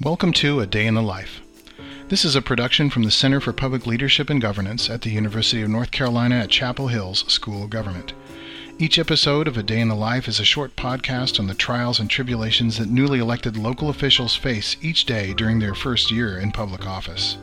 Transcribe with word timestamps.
Welcome 0.00 0.32
to 0.34 0.60
A 0.60 0.66
Day 0.66 0.86
in 0.86 0.94
the 0.94 1.02
Life. 1.02 1.40
This 2.06 2.24
is 2.24 2.36
a 2.36 2.40
production 2.40 2.88
from 2.88 3.02
the 3.02 3.10
Center 3.10 3.40
for 3.40 3.52
Public 3.52 3.84
Leadership 3.84 4.30
and 4.30 4.40
Governance 4.40 4.88
at 4.88 5.02
the 5.02 5.10
University 5.10 5.60
of 5.60 5.70
North 5.70 5.90
Carolina 5.90 6.36
at 6.36 6.50
Chapel 6.50 6.86
Hill's 6.86 7.24
School 7.26 7.64
of 7.64 7.70
Government. 7.70 8.12
Each 8.78 8.96
episode 8.96 9.48
of 9.48 9.56
A 9.56 9.62
Day 9.64 9.80
in 9.80 9.88
the 9.88 9.96
Life 9.96 10.28
is 10.28 10.38
a 10.38 10.44
short 10.44 10.76
podcast 10.76 11.40
on 11.40 11.48
the 11.48 11.54
trials 11.54 11.98
and 11.98 12.08
tribulations 12.08 12.78
that 12.78 12.88
newly 12.88 13.18
elected 13.18 13.56
local 13.56 13.90
officials 13.90 14.36
face 14.36 14.76
each 14.80 15.04
day 15.04 15.34
during 15.34 15.58
their 15.58 15.74
first 15.74 16.12
year 16.12 16.38
in 16.38 16.52
public 16.52 16.86
office. 16.86 17.36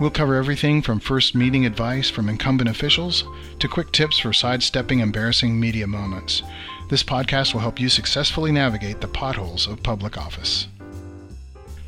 We'll 0.00 0.10
cover 0.10 0.34
everything 0.34 0.82
from 0.82 0.98
first 0.98 1.36
meeting 1.36 1.64
advice 1.64 2.10
from 2.10 2.28
incumbent 2.28 2.70
officials 2.70 3.22
to 3.60 3.68
quick 3.68 3.92
tips 3.92 4.18
for 4.18 4.32
sidestepping 4.32 4.98
embarrassing 4.98 5.60
media 5.60 5.86
moments. 5.86 6.42
This 6.88 7.04
podcast 7.04 7.54
will 7.54 7.60
help 7.60 7.78
you 7.78 7.88
successfully 7.88 8.50
navigate 8.50 9.00
the 9.00 9.06
potholes 9.06 9.68
of 9.68 9.84
public 9.84 10.18
office. 10.18 10.66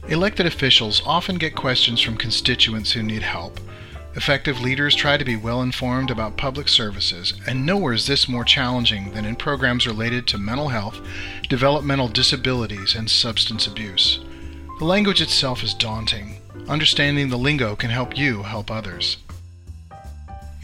Elected 0.09 0.45
officials 0.45 1.01
often 1.07 1.37
get 1.37 1.55
questions 1.55 1.99
from 1.99 2.19
constituents 2.19 2.93
who 2.93 3.03
need 3.03 3.23
help. 3.23 3.59
Effective 4.17 4.61
leaders 4.61 4.95
try 4.95 5.17
to 5.17 5.25
be 5.25 5.35
well 5.35 5.63
informed 5.63 6.11
about 6.11 6.37
public 6.37 6.69
services, 6.69 7.33
and 7.47 7.65
nowhere 7.65 7.95
is 7.95 8.07
this 8.07 8.29
more 8.29 8.45
challenging 8.45 9.11
than 9.13 9.25
in 9.25 9.35
programs 9.35 9.87
related 9.87 10.27
to 10.27 10.37
mental 10.37 10.69
health, 10.69 11.01
developmental 11.49 12.09
disabilities, 12.09 12.95
and 12.95 13.11
substance 13.11 13.67
abuse. 13.67 14.21
The 14.79 14.85
language 14.85 15.23
itself 15.23 15.65
is 15.65 15.73
daunting. 15.73 16.37
Understanding 16.69 17.31
the 17.31 17.39
lingo 17.39 17.75
can 17.75 17.91
help 17.91 18.17
you 18.17 18.43
help 18.43 18.71
others. 18.71 19.17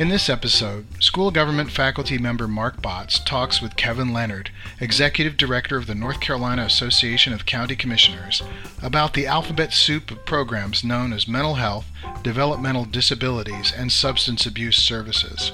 In 0.00 0.08
this 0.08 0.30
episode, 0.30 0.86
school 0.98 1.30
government 1.30 1.70
faculty 1.70 2.16
member 2.16 2.48
Mark 2.48 2.80
Botts 2.80 3.22
talks 3.22 3.60
with 3.60 3.76
Kevin 3.76 4.14
Leonard, 4.14 4.50
Executive 4.80 5.36
Director 5.36 5.76
of 5.76 5.86
the 5.86 5.94
North 5.94 6.20
Carolina 6.20 6.62
Association 6.62 7.34
of 7.34 7.44
County 7.44 7.76
Commissioners, 7.76 8.42
about 8.82 9.12
the 9.12 9.26
alphabet 9.26 9.74
soup 9.74 10.10
of 10.10 10.24
programs 10.24 10.82
known 10.82 11.12
as 11.12 11.28
mental 11.28 11.56
health, 11.56 11.84
developmental 12.22 12.86
disabilities, 12.86 13.74
and 13.76 13.92
substance 13.92 14.46
abuse 14.46 14.78
services. 14.78 15.52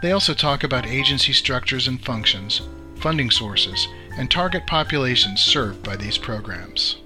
They 0.00 0.12
also 0.12 0.32
talk 0.32 0.62
about 0.62 0.86
agency 0.86 1.32
structures 1.32 1.88
and 1.88 2.00
functions, 2.00 2.60
funding 3.00 3.32
sources, 3.32 3.88
and 4.16 4.30
target 4.30 4.64
populations 4.64 5.40
served 5.40 5.82
by 5.82 5.96
these 5.96 6.18
programs. 6.18 7.01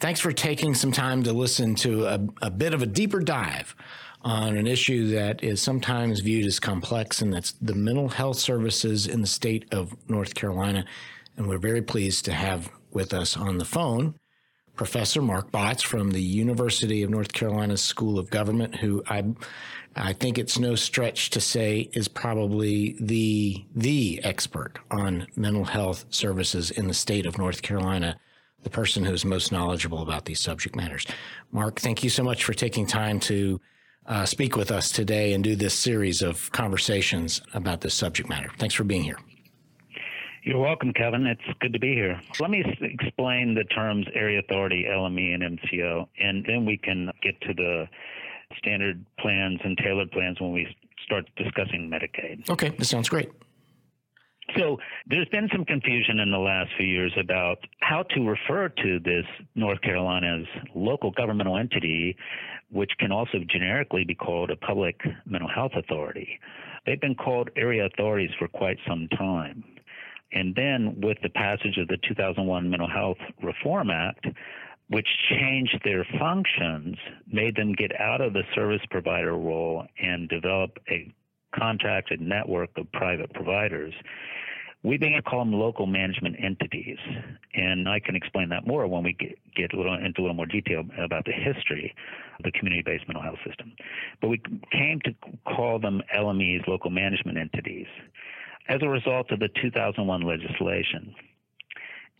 Thanks 0.00 0.20
for 0.20 0.32
taking 0.32 0.74
some 0.74 0.92
time 0.92 1.22
to 1.22 1.32
listen 1.32 1.74
to 1.76 2.06
a, 2.06 2.20
a, 2.42 2.50
bit 2.50 2.74
of 2.74 2.82
a 2.82 2.86
deeper 2.86 3.20
dive 3.20 3.74
on 4.22 4.56
an 4.56 4.66
issue 4.66 5.08
that 5.08 5.42
is 5.42 5.62
sometimes 5.62 6.20
viewed 6.20 6.46
as 6.46 6.58
complex, 6.60 7.22
and 7.22 7.32
that's 7.32 7.52
the 7.52 7.74
mental 7.74 8.08
health 8.08 8.38
services 8.38 9.06
in 9.06 9.20
the 9.20 9.26
state 9.26 9.66
of 9.72 9.96
North 10.08 10.34
Carolina. 10.34 10.84
And 11.36 11.46
we're 11.46 11.58
very 11.58 11.82
pleased 11.82 12.24
to 12.26 12.32
have 12.32 12.70
with 12.92 13.12
us 13.14 13.36
on 13.36 13.58
the 13.58 13.64
phone 13.64 14.14
Professor 14.76 15.22
Mark 15.22 15.52
Botts 15.52 15.82
from 15.82 16.10
the 16.10 16.22
University 16.22 17.02
of 17.04 17.10
North 17.10 17.32
Carolina 17.32 17.76
School 17.76 18.18
of 18.18 18.28
Government, 18.30 18.74
who 18.74 19.04
I, 19.06 19.24
I 19.94 20.12
think 20.12 20.36
it's 20.36 20.58
no 20.58 20.74
stretch 20.74 21.30
to 21.30 21.40
say 21.40 21.88
is 21.92 22.08
probably 22.08 22.96
the 22.98 23.64
the 23.76 24.20
expert 24.24 24.80
on 24.90 25.28
mental 25.36 25.64
health 25.64 26.06
services 26.10 26.72
in 26.72 26.88
the 26.88 26.94
state 26.94 27.24
of 27.24 27.38
North 27.38 27.62
Carolina 27.62 28.18
the 28.64 28.70
person 28.70 29.04
who's 29.04 29.24
most 29.24 29.52
knowledgeable 29.52 30.02
about 30.02 30.24
these 30.24 30.40
subject 30.40 30.74
matters. 30.74 31.06
Mark, 31.52 31.80
thank 31.80 32.02
you 32.02 32.10
so 32.10 32.24
much 32.24 32.44
for 32.44 32.54
taking 32.54 32.86
time 32.86 33.20
to 33.20 33.60
uh, 34.06 34.26
speak 34.26 34.56
with 34.56 34.70
us 34.70 34.90
today 34.90 35.32
and 35.32 35.44
do 35.44 35.54
this 35.54 35.74
series 35.74 36.22
of 36.22 36.50
conversations 36.52 37.40
about 37.54 37.80
this 37.80 37.94
subject 37.94 38.28
matter. 38.28 38.50
Thanks 38.58 38.74
for 38.74 38.84
being 38.84 39.02
here. 39.02 39.18
You're 40.42 40.58
welcome, 40.58 40.92
Kevin. 40.92 41.26
It's 41.26 41.40
good 41.60 41.72
to 41.72 41.78
be 41.78 41.94
here. 41.94 42.20
Let 42.38 42.50
me 42.50 42.62
explain 42.82 43.54
the 43.54 43.64
terms 43.64 44.06
area 44.14 44.40
authority, 44.40 44.84
LME, 44.86 45.34
and 45.34 45.58
MCO, 45.58 46.06
and 46.20 46.44
then 46.46 46.66
we 46.66 46.76
can 46.76 47.10
get 47.22 47.40
to 47.42 47.54
the 47.54 47.88
standard 48.58 49.04
plans 49.18 49.60
and 49.64 49.76
tailored 49.78 50.10
plans 50.10 50.38
when 50.40 50.52
we 50.52 50.66
start 51.02 51.24
discussing 51.36 51.90
Medicaid. 51.90 52.48
Okay, 52.50 52.70
this 52.78 52.90
sounds 52.90 53.08
great. 53.08 53.30
So 54.56 54.78
there's 55.06 55.28
been 55.28 55.48
some 55.52 55.64
confusion 55.64 56.20
in 56.20 56.30
the 56.30 56.38
last 56.38 56.70
few 56.76 56.86
years 56.86 57.12
about 57.18 57.58
how 57.80 58.02
to 58.14 58.20
refer 58.28 58.68
to 58.68 58.98
this 59.00 59.24
North 59.54 59.80
Carolina's 59.80 60.46
local 60.74 61.10
governmental 61.10 61.56
entity, 61.56 62.16
which 62.70 62.92
can 62.98 63.10
also 63.10 63.38
generically 63.48 64.04
be 64.04 64.14
called 64.14 64.50
a 64.50 64.56
public 64.56 65.00
mental 65.24 65.48
health 65.48 65.72
authority. 65.76 66.38
They've 66.86 67.00
been 67.00 67.14
called 67.14 67.50
area 67.56 67.86
authorities 67.86 68.30
for 68.38 68.48
quite 68.48 68.76
some 68.86 69.08
time. 69.16 69.64
And 70.32 70.54
then 70.54 71.00
with 71.00 71.18
the 71.22 71.30
passage 71.30 71.78
of 71.78 71.88
the 71.88 71.96
2001 72.06 72.68
Mental 72.68 72.88
Health 72.88 73.18
Reform 73.42 73.90
Act, 73.90 74.26
which 74.88 75.06
changed 75.30 75.80
their 75.84 76.06
functions, 76.18 76.96
made 77.26 77.56
them 77.56 77.72
get 77.72 77.98
out 77.98 78.20
of 78.20 78.32
the 78.32 78.42
service 78.54 78.82
provider 78.90 79.32
role 79.32 79.86
and 79.98 80.28
develop 80.28 80.78
a 80.90 81.14
contracted 81.58 82.20
network 82.20 82.70
of 82.76 82.90
private 82.92 83.32
providers 83.32 83.94
we 84.84 84.98
began 84.98 85.16
to 85.16 85.22
call 85.22 85.38
them 85.40 85.54
local 85.54 85.86
management 85.86 86.36
entities, 86.38 86.98
and 87.54 87.88
I 87.88 88.00
can 88.00 88.14
explain 88.14 88.50
that 88.50 88.66
more 88.66 88.86
when 88.86 89.02
we 89.02 89.14
get, 89.14 89.38
get 89.56 89.72
a 89.72 89.76
little 89.78 89.94
into 89.94 90.20
a 90.20 90.22
little 90.22 90.36
more 90.36 90.46
detail 90.46 90.84
about 90.98 91.24
the 91.24 91.32
history 91.32 91.94
of 92.38 92.44
the 92.44 92.52
community-based 92.52 93.08
mental 93.08 93.22
health 93.22 93.38
system. 93.46 93.72
But 94.20 94.28
we 94.28 94.42
came 94.70 95.00
to 95.04 95.14
call 95.46 95.78
them 95.78 96.02
LMEs, 96.14 96.68
local 96.68 96.90
management 96.90 97.38
entities, 97.38 97.86
as 98.68 98.80
a 98.82 98.88
result 98.88 99.30
of 99.30 99.40
the 99.40 99.48
2001 99.60 100.20
legislation. 100.20 101.14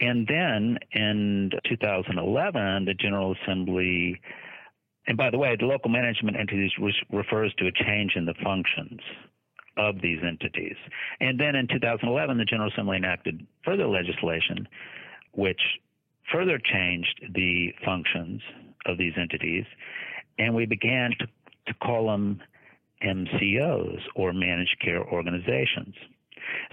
And 0.01 0.27
then 0.27 0.79
in 0.93 1.51
2011, 1.69 2.87
the 2.87 2.95
General 2.95 3.37
Assembly, 3.43 4.19
and 5.07 5.17
by 5.17 5.31
the 5.31 5.39
way, 5.39 5.57
the 5.59 5.67
local 5.67 5.91
management 5.91 6.37
entities 6.39 6.71
refers 7.11 7.55
to 7.55 7.67
a 7.67 7.73
change 7.73 8.13
in 8.17 8.25
the 8.25 8.35
functions 8.43 9.01
of 9.77 10.01
these 10.01 10.19
entities. 10.27 10.77
And 11.21 11.39
then 11.39 11.57
in 11.57 11.67
2011, 11.67 12.39
the 12.39 12.45
General 12.45 12.71
Assembly 12.71 12.97
enacted 12.97 13.47
further 13.65 13.87
legislation 13.87 14.69
which 15.33 15.61
further 16.33 16.59
changed 16.59 17.21
the 17.35 17.75
functions 17.85 18.41
of 18.87 18.99
these 18.99 19.13
entities, 19.17 19.65
and 20.39 20.55
we 20.55 20.67
began 20.67 21.11
to, 21.19 21.27
to 21.67 21.75
call 21.83 22.07
them 22.07 22.41
MCOs 23.03 24.01
or 24.15 24.33
managed 24.33 24.77
care 24.81 25.03
organizations. 25.03 25.95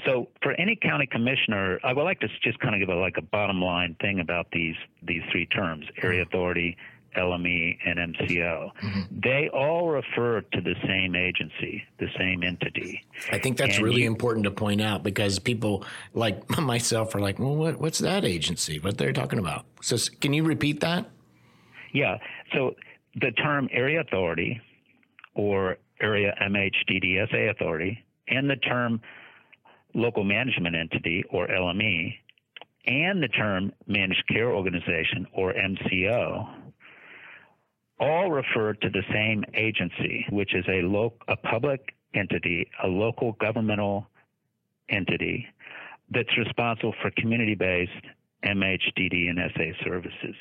So, 0.06 0.28
for 0.44 0.54
any 0.54 0.76
county 0.76 1.08
commissioner, 1.08 1.80
I 1.84 1.94
would 1.94 2.04
like 2.04 2.20
to 2.20 2.28
just 2.44 2.60
kind 2.60 2.76
of 2.76 2.80
give 2.80 2.96
a, 2.96 3.00
like 3.00 3.18
a 3.18 3.22
bottom 3.22 3.62
line 3.62 3.96
thing 4.02 4.20
about 4.20 4.48
these 4.52 4.76
these 5.02 5.22
three 5.32 5.46
terms: 5.46 5.86
area 6.04 6.24
authority, 6.24 6.76
LME, 7.18 7.78
and 7.86 8.16
MCO. 8.16 8.72
Mm-hmm. 8.82 9.20
They 9.22 9.50
all 9.54 9.90
refer 9.90 10.42
to 10.42 10.62
the 10.62 10.76
same 10.86 11.16
agency, 11.16 11.84
the 12.00 12.08
same 12.18 12.44
entity. 12.44 13.04
I 13.32 13.40
think 13.40 13.58
that's 13.58 13.76
and 13.76 13.86
really 13.86 14.04
you, 14.04 14.08
important 14.08 14.46
to 14.46 14.52
point 14.52 14.82
out 14.82 15.04
because 15.04 15.40
people 15.40 15.86
like 16.14 16.50
myself 16.60 17.14
are 17.16 17.20
like, 17.20 17.40
well, 17.40 17.56
what, 17.56 17.80
what's 17.80 18.00
that 18.00 18.26
agency? 18.26 18.80
What 18.80 18.98
they're 18.98 19.14
talking 19.14 19.40
about? 19.40 19.66
So, 19.82 19.98
can 20.20 20.34
you 20.34 20.44
repeat 20.44 20.80
that? 20.82 21.10
Yeah. 21.94 22.18
So, 22.54 22.76
the 23.20 23.32
term 23.32 23.68
area 23.72 24.02
authority 24.02 24.62
or 25.36 25.78
area 26.02 26.34
MHDDSA 26.42 27.52
authority 27.52 28.04
and 28.28 28.50
the 28.50 28.56
term 28.56 29.02
local 29.94 30.24
management 30.24 30.76
entity 30.76 31.24
or 31.30 31.48
LME 31.48 32.16
and 32.86 33.22
the 33.22 33.28
term 33.28 33.72
managed 33.88 34.24
care 34.28 34.52
organization 34.52 35.28
or 35.34 35.54
MCO 35.54 36.50
all 38.02 38.32
refer 38.32 38.74
to 38.74 38.90
the 38.90 39.04
same 39.14 39.46
agency, 39.54 40.26
which 40.32 40.56
is 40.56 40.66
a, 40.68 40.82
lo- 40.82 41.14
a 41.28 41.38
public 41.38 41.94
entity, 42.16 42.70
a 42.84 42.88
local 42.88 43.34
governmental 43.34 44.08
entity 44.90 45.46
that's 46.10 46.36
responsible 46.38 46.94
for 47.02 47.12
community 47.12 47.56
based 47.56 47.92
MHDD 48.44 49.30
and 49.30 49.40
SA 49.56 49.86
services. 49.86 50.36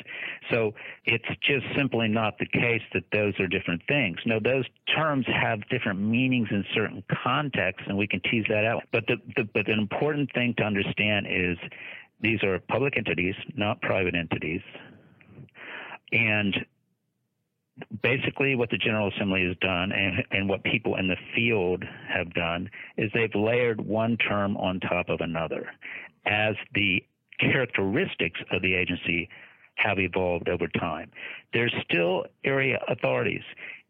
So 0.50 0.72
it's 1.04 1.28
just 1.42 1.66
simply 1.76 2.08
not 2.08 2.38
the 2.38 2.46
case 2.46 2.80
that 2.94 3.04
those 3.12 3.38
are 3.38 3.46
different 3.46 3.82
things. 3.86 4.16
No, 4.24 4.40
those 4.40 4.64
terms 4.96 5.26
have 5.26 5.60
different 5.68 6.00
meanings 6.00 6.48
in 6.50 6.64
certain 6.74 7.04
contexts, 7.22 7.84
and 7.86 7.98
we 7.98 8.06
can 8.06 8.20
tease 8.20 8.46
that 8.48 8.64
out. 8.64 8.84
But 8.90 9.06
the, 9.06 9.16
the 9.36 9.44
but 9.52 9.66
the 9.66 9.72
important 9.72 10.32
thing 10.32 10.54
to 10.56 10.64
understand 10.64 11.26
is 11.28 11.58
these 12.22 12.42
are 12.42 12.58
public 12.58 12.96
entities, 12.96 13.34
not 13.54 13.82
private 13.82 14.14
entities, 14.14 14.62
and 16.10 16.56
basically 18.02 18.54
what 18.54 18.70
the 18.70 18.78
General 18.78 19.10
Assembly 19.14 19.44
has 19.46 19.56
done 19.60 19.92
and, 19.92 20.24
and 20.30 20.48
what 20.48 20.62
people 20.64 20.96
in 20.96 21.08
the 21.08 21.16
field 21.34 21.84
have 22.08 22.32
done 22.34 22.70
is 22.96 23.10
they've 23.14 23.34
layered 23.34 23.80
one 23.80 24.16
term 24.16 24.56
on 24.56 24.80
top 24.80 25.08
of 25.08 25.20
another 25.20 25.70
as 26.26 26.54
the 26.74 27.04
characteristics 27.38 28.40
of 28.52 28.62
the 28.62 28.74
agency 28.74 29.28
have 29.76 29.98
evolved 29.98 30.48
over 30.48 30.66
time. 30.68 31.10
There's 31.52 31.74
still 31.88 32.26
area 32.44 32.78
authorities. 32.88 33.42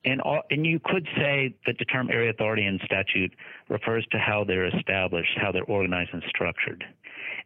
and 0.05 0.21
all, 0.21 0.43
and 0.51 0.65
you 0.65 0.81
could 0.83 1.07
say 1.17 1.55
that 1.67 1.77
the 1.79 1.85
term 1.85 2.09
area 2.11 2.31
authority 2.31 2.65
in 2.65 2.79
statute 2.85 3.33
refers 3.69 4.07
to 4.13 4.19
how 4.19 4.45
they're 4.45 4.67
established, 4.67 5.37
how 5.37 5.53
they're 5.53 5.65
organized 5.65 6.11
and 6.13 6.23
structured. 6.29 6.85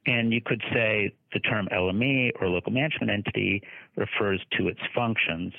And 0.07 0.33
you 0.33 0.41
could 0.45 0.63
say 0.73 1.15
the 1.33 1.41
term 1.41 1.69
LME 1.73 2.33
or 2.41 2.49
local 2.49 2.73
management 2.73 3.11
entity 3.11 3.63
refers 3.97 4.41
to 4.59 4.69
its 4.69 4.81
functions. 4.95 5.53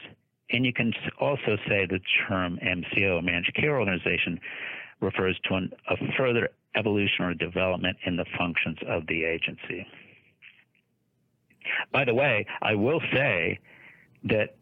And 0.51 0.65
you 0.65 0.73
can 0.73 0.93
also 1.19 1.57
say 1.67 1.87
the 1.89 1.99
term 2.27 2.59
MCO, 2.63 3.23
managed 3.23 3.55
care 3.55 3.79
organization, 3.79 4.39
refers 5.01 5.39
to 5.45 5.55
an, 5.55 5.71
a 5.89 5.95
further 6.17 6.49
evolution 6.75 7.25
or 7.25 7.33
development 7.33 7.97
in 8.05 8.15
the 8.15 8.25
functions 8.37 8.77
of 8.87 9.07
the 9.07 9.23
agency. 9.25 9.87
By 11.91 12.05
the 12.05 12.13
way, 12.13 12.45
I 12.61 12.75
will 12.75 13.01
say 13.13 13.59
that 14.25 14.55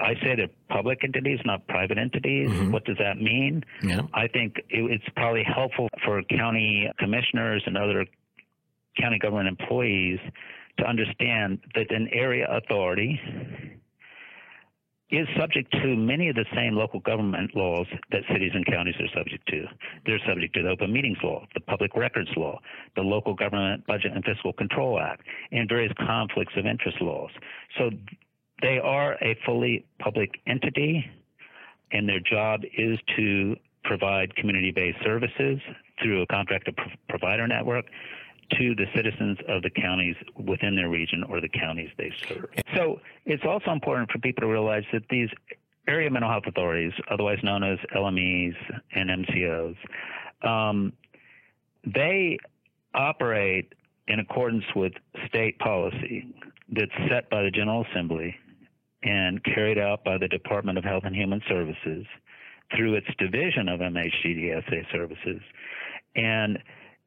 I 0.00 0.14
say 0.22 0.36
they're 0.36 0.48
public 0.68 1.02
entities, 1.02 1.40
not 1.44 1.66
private 1.66 1.98
entities. 1.98 2.48
Mm-hmm. 2.48 2.72
What 2.72 2.84
does 2.84 2.96
that 2.98 3.18
mean? 3.18 3.64
Yeah. 3.82 4.02
I 4.14 4.28
think 4.28 4.58
it, 4.68 4.90
it's 4.90 5.04
probably 5.16 5.42
helpful 5.42 5.88
for 6.04 6.22
county 6.22 6.88
commissioners 6.98 7.62
and 7.66 7.76
other 7.76 8.06
county 8.98 9.18
government 9.18 9.48
employees 9.48 10.20
to 10.78 10.84
understand 10.84 11.58
that 11.74 11.90
an 11.90 12.08
area 12.12 12.46
authority 12.48 13.20
is 15.12 15.28
subject 15.38 15.70
to 15.72 15.94
many 15.94 16.30
of 16.30 16.34
the 16.34 16.46
same 16.56 16.74
local 16.74 16.98
government 17.00 17.54
laws 17.54 17.86
that 18.10 18.22
cities 18.32 18.50
and 18.54 18.64
counties 18.64 18.94
are 18.98 19.08
subject 19.14 19.46
to. 19.48 19.66
They're 20.06 20.18
subject 20.26 20.54
to 20.54 20.62
the 20.62 20.70
Open 20.70 20.90
Meetings 20.90 21.18
Law, 21.22 21.46
the 21.52 21.60
Public 21.60 21.94
Records 21.94 22.30
Law, 22.34 22.58
the 22.96 23.02
Local 23.02 23.34
Government 23.34 23.86
Budget 23.86 24.12
and 24.14 24.24
Fiscal 24.24 24.54
Control 24.54 24.98
Act, 24.98 25.22
and 25.52 25.68
various 25.68 25.92
conflicts 26.06 26.54
of 26.56 26.64
interest 26.64 26.96
laws. 27.02 27.30
So 27.78 27.90
they 28.62 28.78
are 28.82 29.14
a 29.22 29.36
fully 29.44 29.84
public 29.98 30.30
entity, 30.46 31.04
and 31.92 32.08
their 32.08 32.20
job 32.20 32.62
is 32.76 32.98
to 33.16 33.54
provide 33.84 34.34
community 34.36 34.72
based 34.72 34.98
services 35.04 35.58
through 36.02 36.22
a 36.22 36.26
contracted 36.26 36.74
provider 37.10 37.46
network 37.46 37.84
to 38.50 38.74
the 38.74 38.86
citizens 38.94 39.38
of 39.48 39.62
the 39.62 39.70
counties 39.70 40.16
within 40.36 40.76
their 40.76 40.88
region 40.88 41.24
or 41.28 41.40
the 41.40 41.48
counties 41.48 41.90
they 41.96 42.12
serve. 42.28 42.48
So 42.74 43.00
it's 43.24 43.44
also 43.44 43.70
important 43.70 44.10
for 44.10 44.18
people 44.18 44.42
to 44.42 44.48
realize 44.48 44.84
that 44.92 45.02
these 45.10 45.28
area 45.88 46.10
mental 46.10 46.30
health 46.30 46.44
authorities, 46.46 46.92
otherwise 47.10 47.38
known 47.42 47.62
as 47.62 47.78
LMEs 47.94 48.54
and 48.94 49.10
MCOs, 49.26 49.76
um, 50.42 50.92
they 51.84 52.38
operate 52.94 53.72
in 54.08 54.20
accordance 54.20 54.64
with 54.76 54.92
state 55.26 55.58
policy 55.58 56.34
that's 56.70 56.92
set 57.08 57.30
by 57.30 57.42
the 57.42 57.50
General 57.50 57.84
Assembly 57.90 58.34
and 59.02 59.42
carried 59.44 59.78
out 59.78 60.04
by 60.04 60.18
the 60.18 60.28
Department 60.28 60.78
of 60.78 60.84
Health 60.84 61.02
and 61.04 61.14
Human 61.14 61.40
Services 61.48 62.06
through 62.76 62.94
its 62.94 63.06
division 63.18 63.68
of 63.68 63.80
MHDDSA 63.80 64.90
services. 64.92 65.40
And 66.14 66.58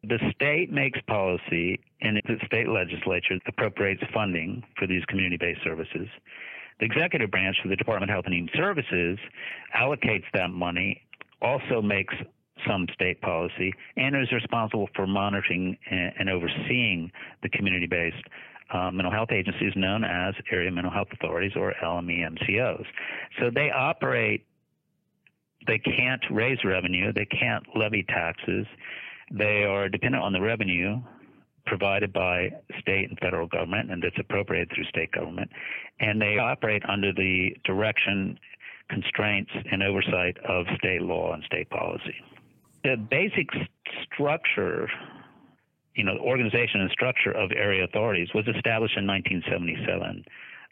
the 0.07 0.19
state 0.35 0.71
makes 0.71 0.99
policy 1.07 1.79
and 2.01 2.21
the 2.25 2.37
state 2.45 2.67
legislature 2.67 3.39
appropriates 3.47 4.03
funding 4.13 4.63
for 4.77 4.87
these 4.87 5.03
community 5.05 5.37
based 5.37 5.61
services. 5.63 6.07
The 6.79 6.85
executive 6.85 7.31
branch 7.31 7.55
for 7.61 7.69
the 7.69 7.75
Department 7.75 8.11
of 8.11 8.15
Health 8.15 8.25
and 8.25 8.33
Human 8.33 8.49
Services 8.55 9.17
allocates 9.75 10.25
that 10.33 10.49
money, 10.49 11.01
also 11.41 11.81
makes 11.81 12.13
some 12.67 12.87
state 12.93 13.21
policy, 13.21 13.73
and 13.97 14.15
is 14.15 14.31
responsible 14.31 14.89
for 14.95 15.05
monitoring 15.07 15.77
and 15.89 16.29
overseeing 16.29 17.11
the 17.43 17.49
community 17.49 17.87
based 17.87 18.23
uh, 18.73 18.89
mental 18.91 19.11
health 19.11 19.31
agencies 19.31 19.73
known 19.75 20.03
as 20.03 20.33
area 20.51 20.71
mental 20.71 20.91
health 20.91 21.07
authorities 21.13 21.51
or 21.55 21.73
LMEMCOs. 21.83 22.85
So 23.39 23.51
they 23.53 23.69
operate, 23.71 24.45
they 25.67 25.77
can't 25.79 26.23
raise 26.31 26.57
revenue, 26.63 27.13
they 27.13 27.25
can't 27.25 27.63
levy 27.75 28.03
taxes, 28.03 28.65
they 29.31 29.63
are 29.63 29.89
dependent 29.89 30.24
on 30.24 30.33
the 30.33 30.42
revenue 30.42 31.01
provided 31.66 32.13
by 32.13 32.50
state 32.80 33.10
and 33.10 33.18
federal 33.19 33.48
government 33.48 33.92
and 33.92 34.01
that's 34.04 34.18
appropriated 34.19 34.72
through 34.74 34.86
state 34.86 35.12
government, 35.12 35.50
and 36.00 36.22
they 36.22 36.38
operate 36.38 36.83
under 36.88 37.12
the 37.12 37.56
direction, 37.63 38.38
constraints, 38.89 39.51
and 39.72 39.81
oversight 39.81 40.38
of 40.48 40.66
state 40.77 41.01
law 41.01 41.33
and 41.33 41.44
state 41.44 41.69
policy. 41.69 42.16
The 42.83 42.98
basic 43.10 43.48
structure 44.13 44.88
you 45.95 46.04
know, 46.04 46.16
the 46.16 46.22
organization 46.22 46.81
and 46.81 46.92
structure 46.92 47.31
of 47.31 47.51
area 47.51 47.86
authorities 47.86 48.27
was 48.36 48.45
established 48.54 48.98
in 48.98 49.07
1977 49.07 50.25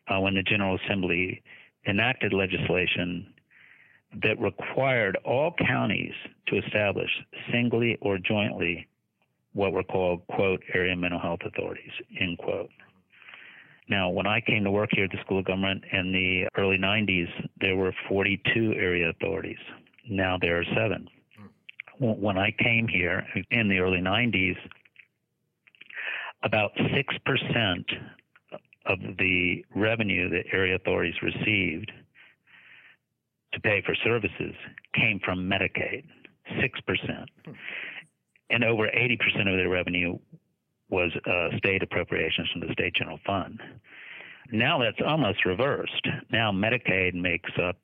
uh, 0.10 0.20
when 0.20 0.36
the 0.36 0.44
General 0.44 0.78
Assembly 0.86 1.42
enacted 1.88 2.34
legislation 2.34 3.34
that 4.21 4.39
required 4.39 5.18
all 5.25 5.54
counties 5.68 6.13
to 6.48 6.57
establish 6.57 7.10
singly 7.51 7.98
or 8.01 8.18
jointly 8.18 8.88
what 9.54 9.71
were 9.71 9.83
called, 9.83 10.25
quote, 10.27 10.62
area 10.74 10.95
mental 10.95 11.19
health 11.19 11.39
authorities, 11.45 11.92
end 12.19 12.38
quote. 12.38 12.69
Now, 13.89 14.10
when 14.10 14.25
I 14.25 14.42
came 14.42 14.63
to 14.63 14.71
work 14.71 14.89
here 14.94 15.06
at 15.06 15.12
the 15.12 15.19
School 15.25 15.39
of 15.39 15.45
Government 15.45 15.83
in 15.92 16.12
the 16.12 16.48
early 16.57 16.77
90s, 16.77 17.27
there 17.60 17.75
were 17.75 17.94
42 18.07 18.74
area 18.77 19.10
authorities. 19.10 19.57
Now 20.10 20.38
there 20.39 20.59
are 20.59 20.66
seven. 20.75 21.09
When 22.00 22.38
I 22.38 22.51
came 22.51 22.88
here 22.88 23.25
in 23.51 23.69
the 23.69 23.80
early 23.80 24.00
90s, 24.00 24.57
about 26.44 26.71
6% 26.75 27.83
of 28.86 29.00
the 29.18 29.63
revenue 29.75 30.30
that 30.30 30.45
area 30.51 30.75
authorities 30.75 31.16
received 31.21 31.92
to 33.54 33.60
pay 33.60 33.82
for 33.86 33.96
services 34.04 34.54
came 34.96 35.20
from 35.24 35.50
Medicaid, 35.50 36.04
6%. 36.52 37.26
And 38.50 38.64
over 38.64 38.88
80% 38.88 39.18
of 39.42 39.58
their 39.58 39.70
revenue 39.70 40.18
was 40.90 41.12
uh, 41.26 41.58
state 41.58 41.82
appropriations 41.82 42.50
from 42.52 42.62
the 42.62 42.74
state 42.74 42.94
general 42.96 43.20
fund. 43.26 43.60
Now 44.52 44.80
that's 44.80 45.02
almost 45.06 45.46
reversed. 45.46 46.08
Now 46.32 46.52
Medicaid 46.52 47.14
makes 47.14 47.50
up 47.62 47.78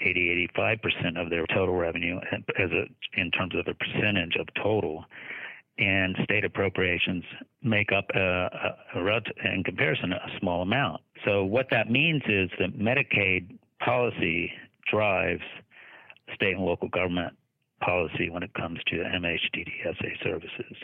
80, 0.00 0.48
85% 0.56 1.20
of 1.20 1.30
their 1.30 1.46
total 1.46 1.74
revenue 1.74 2.18
as 2.58 2.70
a, 2.70 3.20
in 3.20 3.30
terms 3.30 3.54
of 3.54 3.66
a 3.68 3.74
percentage 3.74 4.36
of 4.38 4.46
total 4.62 5.04
and 5.78 6.16
state 6.22 6.44
appropriations 6.44 7.24
make 7.62 7.90
up 7.92 8.04
a, 8.14 8.20
a, 8.94 9.00
a, 9.00 9.52
in 9.52 9.64
comparison 9.64 10.12
a 10.12 10.38
small 10.38 10.62
amount. 10.62 11.00
So 11.24 11.44
what 11.44 11.66
that 11.70 11.90
means 11.90 12.22
is 12.28 12.48
that 12.60 12.78
Medicaid 12.78 13.58
policy 13.84 14.52
drives 14.90 15.42
state 16.34 16.56
and 16.56 16.64
local 16.64 16.88
government 16.88 17.34
policy 17.80 18.30
when 18.30 18.42
it 18.42 18.52
comes 18.54 18.78
to 18.86 18.96
MHDDSA 18.96 20.22
services. 20.22 20.76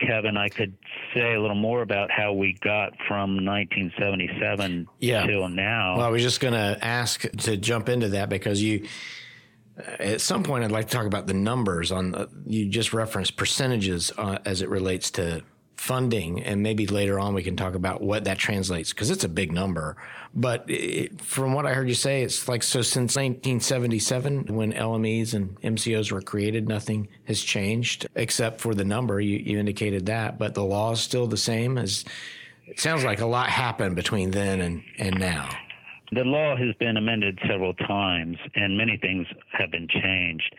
Kevin, 0.00 0.36
I 0.36 0.48
could 0.48 0.74
say 1.14 1.34
a 1.34 1.40
little 1.40 1.56
more 1.56 1.82
about 1.82 2.10
how 2.10 2.32
we 2.32 2.54
got 2.60 2.92
from 3.06 3.44
1977 3.44 4.88
yeah. 4.98 5.26
till 5.26 5.48
now. 5.48 5.96
Well, 5.96 6.06
I 6.06 6.08
was 6.08 6.22
just 6.22 6.40
going 6.40 6.54
to 6.54 6.78
ask 6.82 7.22
to 7.30 7.56
jump 7.56 7.88
into 7.88 8.08
that 8.08 8.28
because 8.28 8.62
you 8.62 8.86
at 9.76 10.20
some 10.20 10.42
point, 10.42 10.64
I'd 10.64 10.70
like 10.70 10.86
to 10.88 10.96
talk 10.96 11.06
about 11.06 11.26
the 11.26 11.34
numbers 11.34 11.92
on. 11.92 12.14
Uh, 12.14 12.26
you 12.46 12.68
just 12.68 12.92
referenced 12.92 13.36
percentages 13.36 14.12
uh, 14.18 14.38
as 14.44 14.60
it 14.60 14.68
relates 14.68 15.10
to 15.12 15.42
funding, 15.76 16.42
and 16.42 16.62
maybe 16.62 16.86
later 16.86 17.18
on 17.18 17.34
we 17.34 17.42
can 17.42 17.56
talk 17.56 17.74
about 17.74 18.00
what 18.00 18.24
that 18.24 18.38
translates 18.38 18.92
because 18.92 19.10
it's 19.10 19.24
a 19.24 19.28
big 19.28 19.52
number. 19.52 19.96
But 20.34 20.64
it, 20.68 21.20
from 21.20 21.52
what 21.52 21.66
I 21.66 21.74
heard 21.74 21.88
you 21.88 21.94
say, 21.94 22.22
it's 22.22 22.48
like 22.48 22.62
so 22.62 22.82
since 22.82 23.16
1977, 23.16 24.46
when 24.54 24.72
LMEs 24.72 25.34
and 25.34 25.60
MCOs 25.60 26.12
were 26.12 26.22
created, 26.22 26.68
nothing 26.68 27.08
has 27.24 27.40
changed 27.40 28.06
except 28.14 28.60
for 28.60 28.74
the 28.74 28.84
number. 28.84 29.20
You, 29.20 29.38
you 29.38 29.58
indicated 29.58 30.06
that, 30.06 30.38
but 30.38 30.54
the 30.54 30.64
law 30.64 30.92
is 30.92 31.00
still 31.00 31.26
the 31.26 31.36
same. 31.36 31.78
As 31.78 32.04
it 32.66 32.80
sounds 32.80 33.04
like 33.04 33.20
a 33.20 33.26
lot 33.26 33.48
happened 33.48 33.96
between 33.96 34.30
then 34.30 34.60
and 34.60 34.82
and 34.98 35.18
now 35.18 35.50
the 36.12 36.24
law 36.24 36.54
has 36.56 36.74
been 36.78 36.98
amended 36.98 37.38
several 37.48 37.72
times 37.72 38.36
and 38.54 38.76
many 38.76 38.98
things 38.98 39.26
have 39.52 39.70
been 39.70 39.88
changed, 39.88 40.54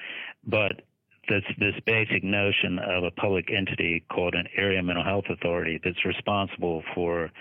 but 0.45 0.81
this 1.29 1.43
this 1.57 1.75
basic 1.85 2.23
notion 2.23 2.79
of 2.79 3.03
a 3.03 3.11
public 3.11 3.51
entity 3.51 4.03
called 4.11 4.35
an 4.35 4.47
area 4.57 4.81
mental 4.83 5.03
health 5.03 5.25
authority 5.29 5.79
that's 5.83 6.03
responsible 6.05 6.83
for 6.93 7.31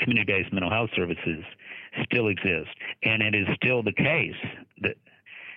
community-based 0.00 0.52
mental 0.52 0.70
health 0.70 0.90
services 0.96 1.44
still 2.04 2.28
exists, 2.28 2.74
and 3.02 3.22
it 3.22 3.34
is 3.34 3.46
still 3.56 3.82
the 3.82 3.92
case 3.92 4.34
that 4.80 4.96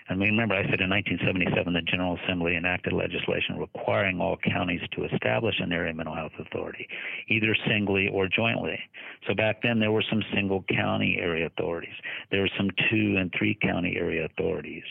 I 0.10 0.16
mean, 0.16 0.30
remember, 0.30 0.56
I 0.56 0.64
said 0.64 0.80
in 0.80 0.90
1977 0.90 1.74
the 1.74 1.82
General 1.82 2.18
Assembly 2.24 2.56
enacted 2.56 2.94
legislation 2.94 3.58
requiring 3.58 4.22
all 4.22 4.38
counties 4.38 4.80
to 4.94 5.04
establish 5.04 5.56
an 5.60 5.74
area 5.74 5.94
mental 5.94 6.16
health 6.16 6.32
authority, 6.40 6.88
either 7.28 7.54
singly 7.68 8.08
or 8.08 8.30
jointly. 8.30 8.80
So 9.28 9.36
back 9.36 9.62
then 9.62 9.80
there 9.80 9.92
were 9.92 10.04
some 10.10 10.24
single 10.34 10.64
county 10.70 11.18
area 11.20 11.48
authorities. 11.48 11.96
There 12.32 12.42
were 12.42 12.50
some 12.58 12.70
two 12.90 13.16
and 13.18 13.34
three 13.38 13.58
county 13.62 13.96
area 13.98 14.26
authorities. 14.26 14.84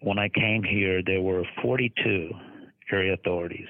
When 0.00 0.18
I 0.18 0.28
came 0.28 0.62
here, 0.62 1.02
there 1.04 1.20
were 1.20 1.44
42 1.62 2.30
area 2.92 3.14
authorities 3.14 3.68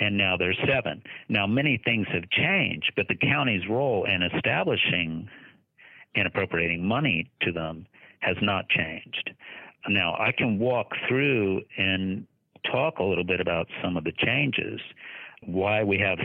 and 0.00 0.16
now 0.16 0.36
there's 0.36 0.58
seven. 0.66 1.02
Now, 1.28 1.46
many 1.46 1.80
things 1.84 2.06
have 2.12 2.28
changed, 2.30 2.92
but 2.96 3.06
the 3.08 3.16
county's 3.16 3.68
role 3.68 4.04
in 4.04 4.22
establishing 4.22 5.28
and 6.14 6.26
appropriating 6.26 6.84
money 6.84 7.30
to 7.42 7.52
them 7.52 7.86
has 8.20 8.36
not 8.42 8.68
changed. 8.68 9.30
Now, 9.88 10.14
I 10.18 10.32
can 10.36 10.58
walk 10.58 10.88
through 11.08 11.62
and 11.78 12.26
talk 12.70 12.98
a 12.98 13.04
little 13.04 13.24
bit 13.24 13.40
about 13.40 13.66
some 13.82 13.96
of 13.96 14.04
the 14.04 14.12
changes, 14.12 14.80
why 15.44 15.82
we 15.84 15.98
have 15.98 16.18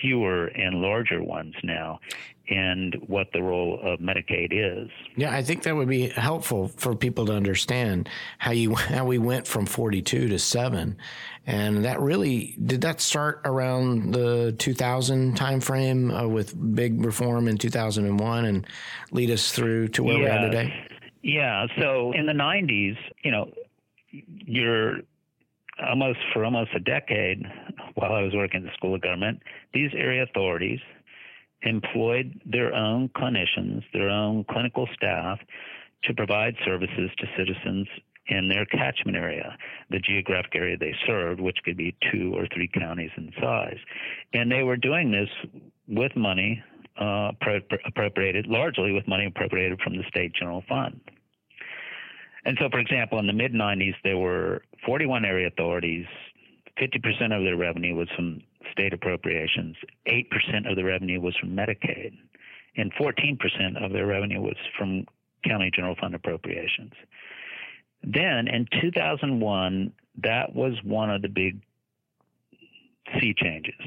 fewer 0.00 0.46
and 0.46 0.76
larger 0.76 1.22
ones 1.22 1.54
now, 1.62 2.00
and 2.48 2.96
what 3.06 3.28
the 3.32 3.42
role 3.42 3.78
of 3.82 4.00
Medicaid 4.00 4.48
is. 4.52 4.90
Yeah, 5.16 5.34
I 5.34 5.42
think 5.42 5.62
that 5.62 5.76
would 5.76 5.88
be 5.88 6.08
helpful 6.08 6.68
for 6.76 6.96
people 6.96 7.26
to 7.26 7.32
understand 7.32 8.08
how 8.38 8.50
you 8.52 8.74
how 8.74 9.04
we 9.04 9.18
went 9.18 9.46
from 9.46 9.66
42 9.66 10.28
to 10.28 10.38
7 10.38 10.96
and 11.46 11.84
that 11.84 12.00
really 12.00 12.54
did 12.64 12.82
that 12.82 13.00
start 13.00 13.40
around 13.44 14.12
the 14.12 14.54
2000 14.58 15.36
timeframe 15.36 16.22
uh, 16.22 16.28
with 16.28 16.54
big 16.74 17.04
reform 17.04 17.48
in 17.48 17.56
2001 17.56 18.44
and 18.44 18.66
lead 19.10 19.30
us 19.30 19.50
through 19.50 19.88
to 19.88 20.02
where 20.02 20.16
yeah. 20.16 20.22
we're 20.22 20.28
at 20.28 20.46
today. 20.46 20.74
Yeah, 21.22 21.66
so 21.78 22.12
in 22.12 22.26
the 22.26 22.32
90s, 22.32 22.96
you 23.24 23.30
know, 23.30 23.50
you're 24.10 24.98
almost 25.88 26.18
for 26.32 26.44
almost 26.44 26.70
a 26.74 26.80
decade 26.80 27.44
while 27.94 28.12
I 28.12 28.22
was 28.22 28.34
working 28.34 28.64
at 28.64 28.70
the 28.70 28.74
School 28.76 28.94
of 28.94 29.02
Government, 29.02 29.42
these 29.74 29.90
area 29.94 30.22
authorities 30.22 30.80
employed 31.62 32.40
their 32.46 32.74
own 32.74 33.08
clinicians, 33.10 33.82
their 33.92 34.08
own 34.08 34.44
clinical 34.50 34.88
staff 34.94 35.38
to 36.04 36.14
provide 36.14 36.54
services 36.64 37.10
to 37.18 37.26
citizens 37.36 37.86
in 38.28 38.48
their 38.48 38.64
catchment 38.66 39.16
area, 39.16 39.56
the 39.90 39.98
geographic 39.98 40.54
area 40.54 40.76
they 40.78 40.94
served, 41.06 41.40
which 41.40 41.58
could 41.64 41.76
be 41.76 41.94
two 42.12 42.32
or 42.34 42.46
three 42.54 42.68
counties 42.68 43.10
in 43.16 43.30
size. 43.40 43.78
And 44.32 44.50
they 44.50 44.62
were 44.62 44.76
doing 44.76 45.10
this 45.10 45.28
with 45.88 46.14
money 46.16 46.62
uh, 46.98 47.32
appropriated, 47.86 48.46
largely 48.46 48.92
with 48.92 49.06
money 49.08 49.26
appropriated 49.26 49.80
from 49.80 49.96
the 49.96 50.04
state 50.08 50.32
general 50.32 50.62
fund. 50.68 51.00
And 52.44 52.56
so, 52.60 52.68
for 52.70 52.78
example, 52.78 53.18
in 53.18 53.26
the 53.26 53.32
mid 53.32 53.52
90s, 53.52 53.94
there 54.04 54.16
were 54.16 54.62
41 54.84 55.24
area 55.24 55.48
authorities. 55.48 56.06
50% 56.80 57.36
of 57.36 57.44
their 57.44 57.56
revenue 57.56 57.94
was 57.94 58.08
from 58.16 58.40
state 58.72 58.92
appropriations, 58.94 59.76
8% 60.06 60.70
of 60.70 60.76
the 60.76 60.84
revenue 60.84 61.20
was 61.20 61.36
from 61.36 61.50
Medicaid, 61.50 62.16
and 62.76 62.92
14% 62.94 63.84
of 63.84 63.92
their 63.92 64.06
revenue 64.06 64.40
was 64.40 64.56
from 64.78 65.04
county 65.44 65.70
general 65.74 65.96
fund 66.00 66.14
appropriations. 66.14 66.92
Then 68.02 68.48
in 68.48 68.66
2001, 68.80 69.92
that 70.22 70.54
was 70.54 70.74
one 70.84 71.10
of 71.10 71.22
the 71.22 71.28
big 71.28 71.60
sea 73.18 73.34
changes. 73.36 73.80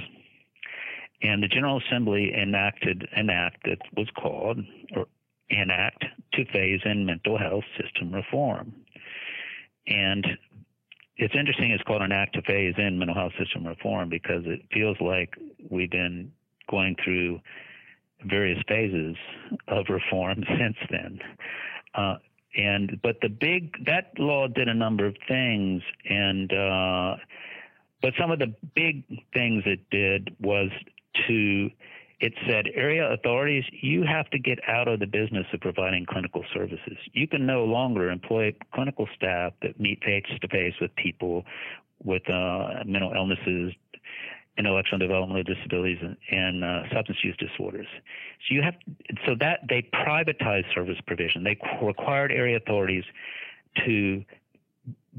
And 1.22 1.42
the 1.42 1.48
General 1.48 1.82
Assembly 1.88 2.34
enacted 2.34 3.08
an 3.16 3.30
act 3.30 3.64
that 3.66 3.80
was 3.96 4.08
called, 4.16 4.60
or 4.96 5.06
enact 5.50 6.04
to 6.34 6.46
phase 6.46 6.82
in 6.84 7.06
mental 7.06 7.38
health 7.38 7.64
system 7.82 8.14
reform. 8.14 8.74
And 9.88 10.26
it's 11.18 11.36
interesting 11.36 11.72
it's 11.72 11.84
called 11.84 12.02
an 12.02 12.12
act 12.12 12.36
to 12.36 12.42
phase 12.42 12.74
in 12.78 12.98
mental 12.98 13.16
health 13.16 13.34
system 13.40 13.68
reform 13.68 14.10
because 14.10 14.44
it 14.46 14.62
feels 14.74 14.98
like 15.00 15.36
we've 15.70 15.92
been 15.92 16.32
going 16.70 16.96
through 17.04 17.40
various 18.26 18.62
phases 18.68 19.16
of 19.68 19.86
reform 19.90 20.44
since 20.60 20.78
then. 20.90 21.20
Uh, 21.94 22.16
and 22.56 23.00
but 23.02 23.18
the 23.22 23.30
big 23.30 23.74
that 23.86 24.12
law 24.18 24.48
did 24.48 24.68
a 24.68 24.74
number 24.74 25.06
of 25.06 25.16
things 25.28 25.82
and 26.08 26.54
uh, 26.54 27.16
but 28.02 28.14
some 28.20 28.32
of 28.32 28.40
the 28.40 28.54
big 28.76 29.04
things 29.34 29.64
it 29.66 29.90
did 29.90 30.36
was 30.40 30.70
to 31.28 31.70
it 32.24 32.34
said 32.48 32.68
area 32.74 33.12
authorities, 33.12 33.66
you 33.82 34.04
have 34.04 34.30
to 34.30 34.40
get 34.40 34.58
out 34.70 34.88
of 34.88 35.02
the 35.02 35.06
business 35.06 35.46
of 35.52 35.60
providing 35.60 36.06
clinical 36.06 36.42
services. 36.54 36.98
You 37.12 37.28
can 37.28 37.46
no 37.46 37.66
longer 37.66 38.10
employ 38.10 38.56
clinical 38.74 39.10
staff 39.14 39.52
that 39.62 39.78
meet 39.78 40.02
face 40.06 40.24
to 40.40 40.48
face 40.48 40.74
with 40.80 40.96
people 40.96 41.44
with 42.02 42.28
uh, 42.30 42.76
mental 42.86 43.12
illnesses, 43.14 43.74
intellectual 44.58 45.00
developmental 45.00 45.44
disabilities, 45.44 45.98
and, 46.02 46.16
and 46.32 46.64
uh, 46.64 46.84
substance 46.94 47.18
use 47.26 47.36
disorders. 47.36 47.88
So 48.48 48.56
you 48.56 48.62
have 48.62 48.76
so 49.28 49.36
that 49.42 49.60
they 49.68 49.82
privatized 49.94 50.74
service 50.74 51.00
provision. 51.06 51.44
They 51.44 51.58
required 51.82 52.32
area 52.32 52.56
authorities 52.56 53.04
to 53.86 54.24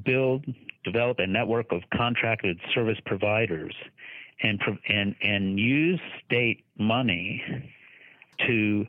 build, 0.06 0.46
develop 0.84 1.18
a 1.18 1.26
network 1.26 1.70
of 1.70 1.82
contracted 1.94 2.58
service 2.75 2.99
providers 3.04 3.75
and 4.42 4.60
and 4.88 5.14
and 5.22 5.58
use 5.58 6.00
state 6.24 6.64
money 6.78 7.42
to 8.46 8.86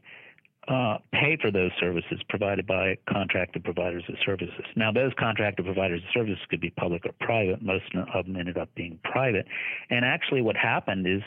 uh, 0.67 0.97
pay 1.11 1.37
for 1.39 1.51
those 1.51 1.71
services 1.79 2.19
provided 2.27 2.65
by 2.65 2.97
contracted 3.07 3.63
providers 3.63 4.03
of 4.09 4.15
services. 4.25 4.65
Now, 4.75 4.91
those 4.91 5.11
contracted 5.17 5.65
providers 5.65 6.01
of 6.01 6.09
services 6.11 6.39
could 6.49 6.59
be 6.59 6.71
public 6.71 7.05
or 7.05 7.11
private. 7.19 7.61
Most 7.61 7.83
of 8.13 8.25
them 8.25 8.35
ended 8.35 8.57
up 8.57 8.69
being 8.73 8.99
private. 9.03 9.45
And 9.91 10.03
actually, 10.03 10.41
what 10.41 10.55
happened 10.55 11.05
is 11.05 11.21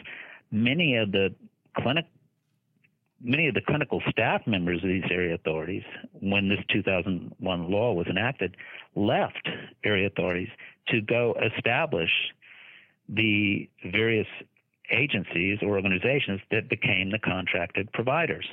many 0.50 0.96
of 0.96 1.12
the 1.12 1.34
clinic 1.76 2.06
many 3.20 3.48
of 3.48 3.54
the 3.54 3.60
clinical 3.60 4.00
staff 4.10 4.46
members 4.46 4.82
of 4.82 4.88
these 4.88 5.04
area 5.10 5.34
authorities, 5.34 5.82
when 6.20 6.48
this 6.48 6.60
2001 6.72 7.70
law 7.70 7.92
was 7.92 8.06
enacted, 8.06 8.56
left 8.94 9.48
area 9.84 10.06
authorities 10.06 10.48
to 10.88 11.00
go 11.00 11.34
establish 11.56 12.10
the 13.08 13.68
various 13.92 14.26
agencies 14.90 15.58
or 15.62 15.76
organizations 15.76 16.40
that 16.50 16.68
became 16.68 17.10
the 17.10 17.18
contracted 17.18 17.92
providers 17.92 18.46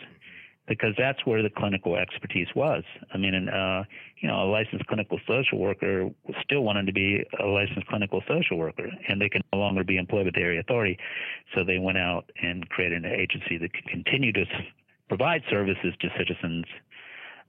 because 0.67 0.93
that's 0.97 1.25
where 1.25 1.43
the 1.43 1.50
clinical 1.50 1.95
expertise 1.95 2.47
was. 2.55 2.83
I 3.13 3.17
mean, 3.17 3.50
uh, 3.50 3.83
you 4.19 4.27
know, 4.27 4.43
a 4.43 4.50
licensed 4.50 4.88
clinical 4.88 5.19
social 5.27 5.59
worker 5.59 6.09
still 6.41 6.62
wanted 6.62 6.88
to 6.88 6.93
be 6.93 7.24
a 7.39 7.45
licensed 7.45 7.88
clinical 7.88 8.24
social 8.27 8.57
worker, 8.57 8.89
and 9.07 9.21
they 9.21 9.29
can 9.29 9.41
no 9.53 9.59
longer 9.59 9.83
be 9.83 9.97
employed 9.97 10.25
with 10.25 10.35
the 10.35 10.41
area 10.41 10.59
authority. 10.59 10.97
So 11.53 11.63
they 11.63 11.77
went 11.77 11.97
out 11.97 12.31
and 12.41 12.67
created 12.69 13.05
an 13.05 13.12
agency 13.12 13.57
that 13.59 13.74
could 13.74 13.88
continue 13.88 14.31
to 14.33 14.45
provide 15.07 15.43
services 15.50 15.93
to 16.01 16.09
citizens, 16.17 16.65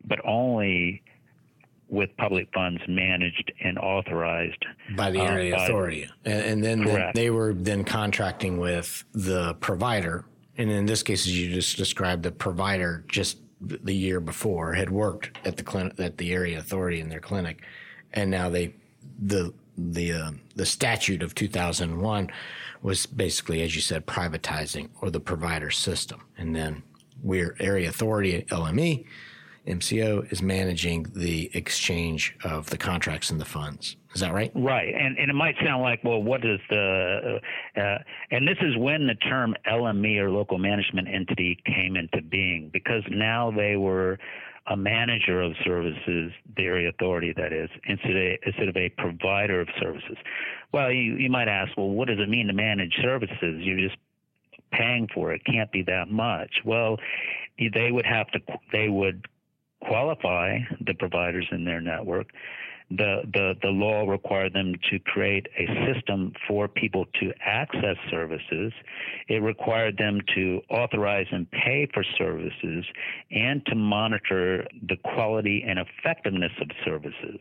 but 0.04 0.18
only 0.26 1.02
with 1.88 2.11
public 2.16 2.49
funds 2.52 2.81
managed 2.88 3.52
and 3.62 3.78
authorized 3.78 4.64
by 4.97 5.11
the 5.11 5.21
uh, 5.21 5.25
area 5.25 5.55
uh, 5.55 5.59
by 5.59 5.64
authority. 5.64 6.11
And, 6.25 6.45
and 6.45 6.64
then 6.64 6.85
the, 6.85 7.12
they 7.14 7.31
were 7.31 7.55
then 7.55 7.85
contracting 7.85 8.59
with 8.59 9.05
the 9.12 9.55
provider. 9.55 10.25
And 10.59 10.71
in 10.71 10.87
this 10.87 11.02
case, 11.02 11.26
as 11.26 11.38
you 11.38 11.52
just 11.52 11.76
described, 11.76 12.23
the 12.23 12.33
provider 12.33 13.05
just 13.09 13.38
the 13.61 13.95
year 13.95 14.21
before 14.21 14.75
had 14.75 14.90
worked 14.90 15.38
at 15.47 15.57
the 15.57 15.62
clinic 15.62 15.99
at 15.99 16.19
the 16.19 16.33
area 16.33 16.59
authority 16.59 17.00
in 17.00 17.09
their 17.09 17.21
clinic, 17.21 17.62
and 18.12 18.31
now 18.31 18.49
they 18.49 18.75
the 19.19 19.52
the 19.78 20.12
uh, 20.12 20.31
the 20.55 20.66
statute 20.66 21.23
of 21.23 21.35
2001 21.35 22.31
was 22.83 23.07
basically, 23.07 23.62
as 23.62 23.75
you 23.75 23.81
said, 23.81 24.07
privatizing 24.07 24.88
or 25.00 25.11
the 25.11 25.21
provider 25.21 25.71
system, 25.71 26.23
and 26.37 26.55
then 26.55 26.83
we're 27.23 27.57
area 27.61 27.88
authority 27.88 28.43
LME 28.50 29.07
MCO 29.66 30.30
is 30.32 30.42
managing 30.42 31.06
the 31.14 31.50
exchange 31.54 32.37
of 32.44 32.70
the 32.70 32.78
contracts 32.78 33.30
and 33.30 33.40
the 33.40 33.44
funds. 33.44 33.96
Is 34.14 34.20
that 34.20 34.32
right? 34.32 34.50
Right. 34.54 34.94
And, 34.94 35.18
and 35.18 35.30
it 35.30 35.35
might 35.35 35.56
sound 35.64 35.82
like, 35.82 36.02
well, 36.04 36.23
what 36.23 36.44
is 36.44 36.61
the, 36.70 37.40
uh, 37.76 37.80
uh 37.80 37.99
and 38.30 38.46
this 38.46 38.56
is 38.62 38.76
when 38.76 39.06
the 39.06 39.14
term 39.14 39.54
LME 39.70 40.18
or 40.18 40.30
local 40.30 40.58
management 40.58 41.08
entity 41.08 41.58
came 41.66 41.96
into 41.96 42.23
being 42.23 42.70
because 42.73 43.02
now 43.11 43.50
they 43.50 43.76
were 43.76 44.18
a 44.68 44.76
manager 44.76 45.42
of 45.42 45.52
services, 45.64 46.32
the 46.56 46.88
authority 46.88 47.32
that 47.37 47.52
is, 47.52 47.70
instead 47.87 48.16
of, 48.16 48.38
instead 48.44 48.68
of 48.68 48.76
a 48.76 48.88
provider 48.90 49.61
of 49.61 49.68
services. 49.80 50.16
Well, 50.73 50.90
you, 50.90 51.14
you 51.16 51.30
might 51.30 51.49
ask, 51.49 51.76
well, 51.76 51.90
what 51.90 52.08
does 52.08 52.18
it 52.18 52.28
mean 52.28 52.49
to 52.49 52.52
manage 52.52 52.92
services? 53.00 53.61
You're 53.61 53.78
just 53.78 53.96
paying 54.73 55.08
for 55.14 55.32
it. 55.32 55.42
Can't 55.44 55.70
be 55.70 55.82
that 55.82 56.08
much. 56.11 56.50
Well, 56.64 56.99
they 57.58 57.92
would 57.92 58.06
have 58.06 58.28
to, 58.32 58.40
they 58.73 58.88
would 58.88 59.26
qualify 59.83 60.59
the 60.87 60.95
providers 60.95 61.47
in 61.52 61.64
their 61.64 61.80
network. 61.80 62.28
The, 62.88 63.23
the, 63.33 63.54
the 63.62 63.68
law 63.68 64.09
required 64.09 64.52
them 64.52 64.75
to 64.90 65.00
create 65.00 65.49
a 65.59 65.66
system 65.92 66.33
for 66.47 66.68
people 66.68 67.04
to 67.21 67.33
access 67.45 67.97
services. 68.09 68.73
It 69.26 69.42
required 69.42 69.99
them 69.99 70.21
to 70.37 70.61
authorize 70.71 71.26
and 71.33 71.50
pay 71.50 71.88
for 71.92 72.04
services 72.16 72.85
and 73.33 73.66
to 73.66 73.75
monitor 73.75 74.68
the 74.88 74.97
quality 75.02 75.64
and 75.66 75.80
effectiveness 75.80 76.52
of 76.61 76.68
services, 76.85 77.40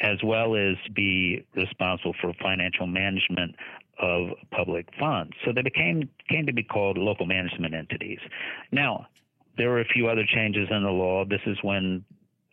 as 0.00 0.18
well 0.22 0.54
as 0.54 0.76
be 0.94 1.44
responsible 1.56 2.14
for 2.20 2.32
financial 2.40 2.86
management 2.86 3.56
of 4.00 4.28
public 4.52 4.86
funds. 4.98 5.32
So 5.44 5.52
they 5.52 5.62
became 5.62 6.08
came 6.28 6.46
to 6.46 6.52
be 6.52 6.62
called 6.62 6.98
local 6.98 7.26
management 7.26 7.74
entities. 7.74 8.20
Now, 8.70 9.08
there 9.58 9.68
were 9.70 9.80
a 9.80 9.84
few 9.86 10.08
other 10.08 10.24
changes 10.24 10.68
in 10.70 10.82
the 10.82 10.90
law. 10.90 11.24
This 11.24 11.40
is 11.46 11.58
when, 11.62 12.04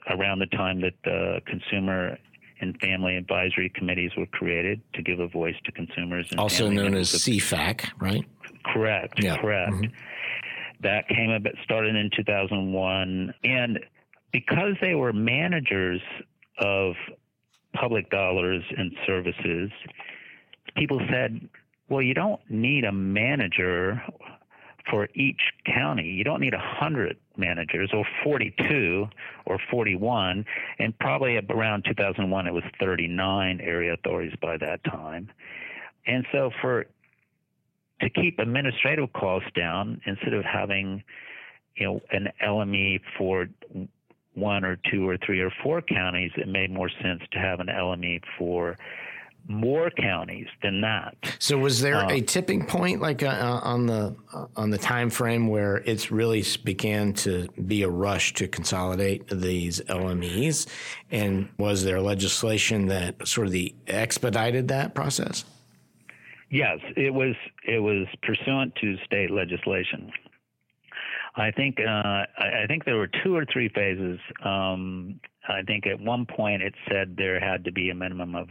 around 0.10 0.40
the 0.40 0.48
time 0.48 0.82
that 0.82 0.94
the 1.04 1.40
consumer 1.46 2.18
and 2.62 2.78
family 2.82 3.16
advisory 3.16 3.72
committees 3.76 4.12
were 4.18 4.26
created 4.28 4.82
to 4.94 5.02
give 5.02 5.20
a 5.20 5.28
voice 5.28 5.56
to 5.66 5.72
consumers. 5.72 6.28
also 6.38 6.70
known 6.70 6.96
as 6.96 7.12
CFAC, 7.12 7.90
right? 8.00 8.26
Correct. 8.74 9.24
Yeah. 9.24 9.38
Correct. 9.38 9.72
Mm-hmm. 9.72 9.94
That 10.82 11.08
came 11.08 11.30
about 11.30 11.54
started 11.64 11.96
in 11.96 12.10
2001, 12.16 13.34
and 13.44 13.80
because 14.32 14.74
they 14.82 14.96
were 14.96 15.14
managers 15.14 16.02
of 16.60 16.94
public 17.74 18.10
dollars 18.10 18.64
and 18.78 18.92
services, 19.06 19.72
people 20.76 21.00
said, 21.10 21.48
well, 21.90 22.02
you 22.02 22.14
don't 22.14 22.42
need 22.50 22.84
a 22.84 22.92
manager 22.92 24.02
for 24.90 25.10
each 25.16 25.42
county. 25.66 26.08
You 26.08 26.24
don't 26.24 26.42
need 26.42 26.54
100 26.54 27.18
managers 27.38 27.92
or 27.94 28.06
42 28.24 29.08
or 29.46 29.60
41. 29.72 30.46
And 30.80 30.98
probably 31.00 31.38
around 31.38 31.86
2001, 31.86 32.48
it 32.48 32.54
was 32.54 32.64
39 32.80 33.62
area 33.62 33.94
authorities 33.94 34.36
by 34.42 34.58
that 34.58 34.84
time. 34.84 35.30
And 36.08 36.26
so 36.32 36.52
for 36.62 36.86
to 38.02 38.10
keep 38.10 38.40
administrative 38.40 39.12
costs 39.14 39.50
down, 39.56 40.02
instead 40.06 40.34
of 40.34 40.44
having 40.44 41.04
you 41.76 41.86
know 41.86 42.02
an 42.12 42.30
LME 42.44 43.02
for 43.18 43.48
one 44.34 44.66
or 44.66 44.78
two 44.92 45.08
or 45.08 45.18
three 45.18 45.40
or 45.40 45.52
four 45.64 45.82
counties, 45.82 46.32
it 46.36 46.48
made 46.48 46.72
more 46.72 46.90
sense 47.02 47.22
to 47.32 47.40
have 47.40 47.60
an 47.60 47.68
LME 47.68 48.22
for 48.38 48.78
more 49.48 49.90
counties 49.92 50.48
than 50.64 50.82
that. 50.82 51.16
So, 51.40 51.58
was 51.58 51.82
there 51.82 51.98
uh, 51.98 52.10
a 52.10 52.22
tipping 52.22 52.66
point, 52.66 53.02
like 53.02 53.24
uh, 53.24 53.28
uh, 53.28 53.60
on 53.64 53.86
the 53.86 54.16
uh, 54.34 54.46
on 54.56 54.70
the 54.70 54.78
time 54.78 55.10
frame, 55.10 55.48
where 55.48 55.78
it's 55.86 56.12
really 56.12 56.44
began 56.64 57.14
to 57.14 57.48
be 57.68 57.84
a 57.84 57.90
rush 57.90 58.34
to 58.36 58.48
consolidate 58.48 59.28
these 59.28 59.82
LMEs, 59.82 60.68
and 61.12 61.50
was 61.58 61.84
there 61.84 62.02
legislation 62.02 62.88
that 62.88 63.28
sort 63.28 63.48
of 63.48 63.54
the 63.54 63.74
expedited 63.88 64.68
that 64.70 64.96
process? 64.96 65.46
Yes, 66.50 66.80
it 66.96 67.14
was. 67.14 67.36
It 67.68 67.80
was 67.80 68.08
pursuant 68.22 68.76
to 68.82 68.98
state 69.06 69.32
legislation. 69.32 70.12
I 71.36 71.52
think 71.52 71.80
uh, 71.80 72.26
I 72.38 72.66
think 72.68 72.86
there 72.86 72.96
were 72.96 73.10
two 73.24 73.36
or 73.36 73.46
three 73.46 73.70
phases. 73.70 74.20
Um, 74.44 75.20
I 75.48 75.62
think 75.62 75.86
at 75.86 76.00
one 76.00 76.26
point 76.26 76.62
it 76.62 76.74
said 76.90 77.16
there 77.18 77.40
had 77.40 77.66
to 77.66 77.72
be 77.72 77.90
a 77.90 77.96
minimum 77.96 78.36
of 78.36 78.48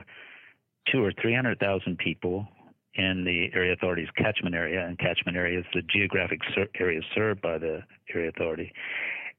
two 0.91 1.05
or 1.05 1.12
three 1.21 1.35
hundred 1.35 1.59
thousand 1.61 1.99
people 1.99 2.47
in 2.95 3.25
the 3.25 3.50
area 3.55 3.73
authority's 3.73 4.09
catchment 4.17 4.55
area, 4.55 4.87
and 4.87 4.99
catchment 4.99 5.37
area 5.37 5.59
is 5.59 5.64
the 5.75 5.83
geographic 5.83 6.41
ser- 6.55 6.69
area 6.79 7.00
served 7.14 7.43
by 7.43 7.59
the 7.59 7.81
area 8.14 8.29
authority. 8.29 8.73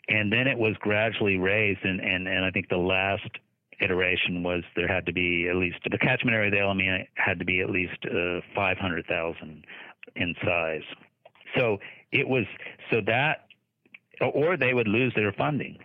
And 0.08 0.32
then 0.32 0.48
it 0.48 0.58
was 0.58 0.76
gradually 0.80 1.38
raised, 1.38 1.84
and, 1.84 2.00
and, 2.00 2.28
and 2.28 2.46
I 2.46 2.52
think 2.52 2.70
the 2.70 2.78
last 2.78 3.30
iteration 3.82 4.44
was 4.44 4.64
there 4.76 4.88
had 4.88 5.06
to 5.06 5.14
be 5.14 5.48
at 5.50 5.56
least 5.56 5.78
the 5.90 5.98
catchment 5.98 6.36
area 6.36 6.48
of 6.48 6.54
the 6.54 6.84
LME 6.84 7.08
had 7.16 7.40
to 7.40 7.46
be 7.46 7.62
at 7.62 7.70
least 7.70 7.98
uh, 8.06 8.42
500,000 8.56 9.66
in 10.16 10.36
size. 10.44 10.84
So 11.58 11.78
it 12.12 12.28
was 12.28 12.46
so 12.92 13.02
that, 13.08 13.48
or 14.22 14.58
they 14.58 14.74
would 14.74 14.88
lose 14.88 15.14
their 15.16 15.32
funding. 15.34 15.78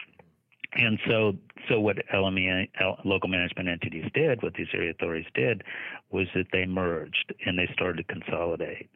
And 0.72 0.98
so, 1.06 1.32
so 1.68 1.80
what 1.80 1.96
LME, 2.14 2.68
local 3.04 3.28
management 3.28 3.68
entities 3.68 4.10
did, 4.14 4.42
what 4.42 4.54
these 4.54 4.68
area 4.72 4.90
authorities 4.90 5.26
did, 5.34 5.62
was 6.10 6.26
that 6.34 6.46
they 6.52 6.64
merged 6.64 7.34
and 7.44 7.58
they 7.58 7.68
started 7.72 8.06
to 8.06 8.14
consolidate. 8.14 8.88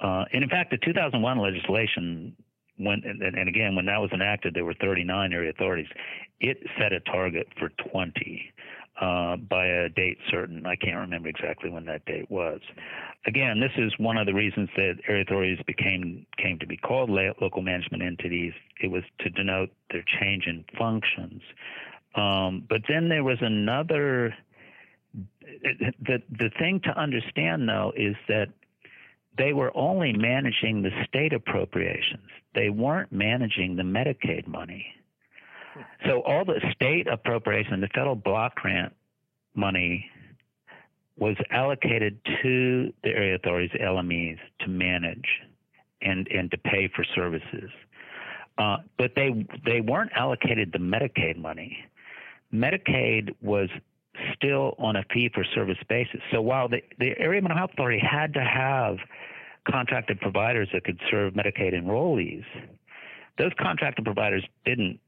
Uh, 0.00 0.24
and 0.32 0.42
in 0.44 0.48
fact, 0.48 0.70
the 0.70 0.78
2001 0.78 1.38
legislation, 1.38 2.34
when 2.78 3.02
and, 3.04 3.22
and 3.22 3.48
again, 3.48 3.74
when 3.74 3.86
that 3.86 4.00
was 4.00 4.10
enacted, 4.12 4.54
there 4.54 4.64
were 4.64 4.74
39 4.80 5.32
area 5.32 5.50
authorities. 5.50 5.88
It 6.40 6.58
set 6.78 6.92
a 6.92 7.00
target 7.00 7.48
for 7.58 7.70
20 7.90 8.52
uh, 9.00 9.36
by 9.36 9.66
a 9.66 9.88
date 9.88 10.18
certain. 10.30 10.66
I 10.66 10.76
can't 10.76 10.98
remember 10.98 11.28
exactly 11.28 11.70
when 11.70 11.86
that 11.86 12.04
date 12.04 12.30
was. 12.30 12.60
Again, 13.26 13.58
this 13.60 13.72
is 13.76 13.92
one 13.98 14.18
of 14.18 14.26
the 14.26 14.34
reasons 14.34 14.68
that 14.76 14.96
area 15.08 15.22
authorities 15.22 15.58
became 15.66 16.26
came 16.36 16.58
to 16.58 16.66
be 16.66 16.76
called 16.76 17.10
local 17.10 17.62
management 17.62 18.02
entities. 18.02 18.52
It 18.82 18.90
was 18.90 19.02
to 19.20 19.30
denote 19.30 19.70
their 19.90 20.04
change 20.20 20.46
in 20.46 20.64
functions. 20.78 21.42
Um, 22.14 22.66
but 22.68 22.82
then 22.88 23.08
there 23.08 23.24
was 23.24 23.38
another. 23.40 24.34
The 25.42 26.22
the 26.30 26.50
thing 26.58 26.80
to 26.84 26.90
understand 26.96 27.68
though 27.68 27.92
is 27.96 28.16
that 28.28 28.48
they 29.38 29.52
were 29.52 29.74
only 29.74 30.12
managing 30.12 30.82
the 30.82 30.90
state 31.08 31.32
appropriations. 31.32 32.28
They 32.54 32.68
weren't 32.68 33.12
managing 33.12 33.76
the 33.76 33.82
Medicaid 33.82 34.46
money. 34.46 34.86
So 36.06 36.22
all 36.22 36.44
the 36.44 36.60
state 36.74 37.06
appropriation, 37.06 37.80
the 37.80 37.88
federal 37.88 38.16
block 38.16 38.56
grant 38.56 38.92
money 39.54 40.10
was 41.18 41.36
allocated 41.50 42.18
to 42.42 42.92
the 43.04 43.10
area 43.10 43.34
authorities, 43.34 43.70
LMEs, 43.80 44.38
to 44.60 44.68
manage 44.68 45.26
and, 46.02 46.26
and 46.28 46.50
to 46.50 46.58
pay 46.58 46.88
for 46.94 47.04
services. 47.14 47.70
Uh, 48.58 48.78
but 48.98 49.12
they 49.14 49.46
they 49.64 49.80
weren't 49.80 50.10
allocated 50.14 50.72
the 50.72 50.78
Medicaid 50.78 51.36
money. 51.36 51.78
Medicaid 52.52 53.34
was 53.40 53.68
still 54.34 54.74
on 54.78 54.96
a 54.96 55.04
fee 55.12 55.30
for 55.32 55.44
service 55.54 55.78
basis. 55.88 56.20
So 56.32 56.42
while 56.42 56.68
the, 56.68 56.82
the 56.98 57.18
area 57.18 57.40
mental 57.40 57.56
health 57.56 57.70
authority 57.72 58.00
had 58.00 58.34
to 58.34 58.44
have 58.44 58.96
contracted 59.70 60.20
providers 60.20 60.68
that 60.72 60.84
could 60.84 61.00
serve 61.10 61.34
Medicaid 61.34 61.74
enrollees, 61.74 62.44
those 63.38 63.52
contracted 63.58 64.04
providers 64.04 64.44
didn't 64.64 65.00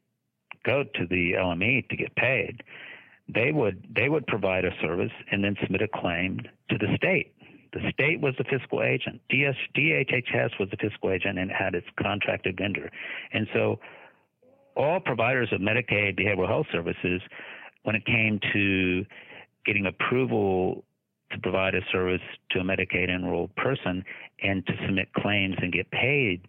go 0.65 0.85
to 0.85 1.07
the 1.07 1.33
LME 1.33 1.89
to 1.89 1.97
get 1.97 2.15
paid. 2.17 2.63
They 3.29 3.53
would 3.53 3.87
they 3.95 4.09
would 4.09 4.27
provide 4.27 4.65
a 4.65 4.73
service 4.81 5.13
and 5.31 5.43
then 5.45 5.57
submit 5.63 5.83
a 5.83 5.89
claim 5.89 6.41
to 6.71 6.79
the 6.79 6.95
state. 6.97 7.35
The 7.73 7.91
state 7.91 8.21
was 8.21 8.35
the 8.37 8.45
fiscal 8.45 8.83
agent. 8.83 9.21
DS, 9.31 9.55
DHHS 9.75 10.59
was 10.61 10.69
the 10.71 10.77
fiscal 10.77 11.11
agent 11.11 11.39
and 11.39 11.51
had 11.51 11.75
its 11.75 11.87
contracted 11.99 12.59
vendor. 12.59 12.91
And 13.33 13.47
so 13.55 13.79
all 14.77 15.01
providers 15.01 15.49
of 15.53 15.61
Medicaid 15.61 16.19
behavioral 16.19 16.49
health 16.49 16.67
services, 16.71 17.23
when 17.85 17.97
it 17.97 18.05
came 18.05 18.41
to 18.53 19.07
getting 19.65 19.87
approval 19.87 20.85
to 21.31 21.39
provide 21.39 21.75
a 21.75 21.81
service 21.91 22.21
to 22.51 22.61
a 22.61 22.63
Medicaid 22.63 23.09
enrolled 23.09 23.55
person 23.57 24.05
and 24.43 24.67
to 24.67 24.73
submit 24.85 25.11
claims 25.15 25.57
and 25.63 25.73
get 25.73 25.91
paid, 25.91 26.43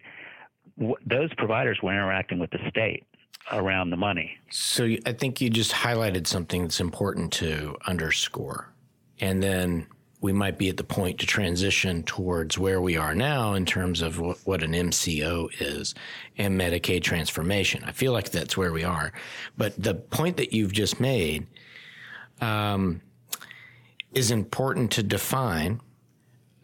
those 1.06 1.32
providers 1.38 1.78
were 1.82 1.92
interacting 1.92 2.38
with 2.38 2.50
the 2.50 2.58
state 2.68 3.04
around 3.52 3.90
the 3.90 3.96
money. 3.96 4.38
So 4.50 4.96
I 5.06 5.12
think 5.12 5.40
you 5.40 5.50
just 5.50 5.72
highlighted 5.72 6.26
something 6.26 6.62
that's 6.62 6.80
important 6.80 7.32
to 7.34 7.76
underscore. 7.86 8.72
And 9.20 9.42
then 9.42 9.86
we 10.20 10.32
might 10.32 10.56
be 10.56 10.70
at 10.70 10.78
the 10.78 10.84
point 10.84 11.18
to 11.20 11.26
transition 11.26 12.02
towards 12.02 12.56
where 12.56 12.80
we 12.80 12.96
are 12.96 13.14
now 13.14 13.52
in 13.52 13.66
terms 13.66 14.00
of 14.00 14.18
what, 14.18 14.62
an 14.62 14.72
MCO 14.72 15.50
is 15.60 15.94
and 16.38 16.58
Medicaid 16.58 17.02
transformation. 17.02 17.84
I 17.84 17.92
feel 17.92 18.12
like 18.12 18.30
that's 18.30 18.56
where 18.56 18.72
we 18.72 18.84
are. 18.84 19.12
But 19.58 19.74
the 19.76 19.94
point 19.94 20.38
that 20.38 20.54
you've 20.54 20.72
just 20.72 20.98
made 20.98 21.46
um, 22.40 23.02
is 24.14 24.30
important 24.30 24.92
to 24.92 25.02
define 25.02 25.82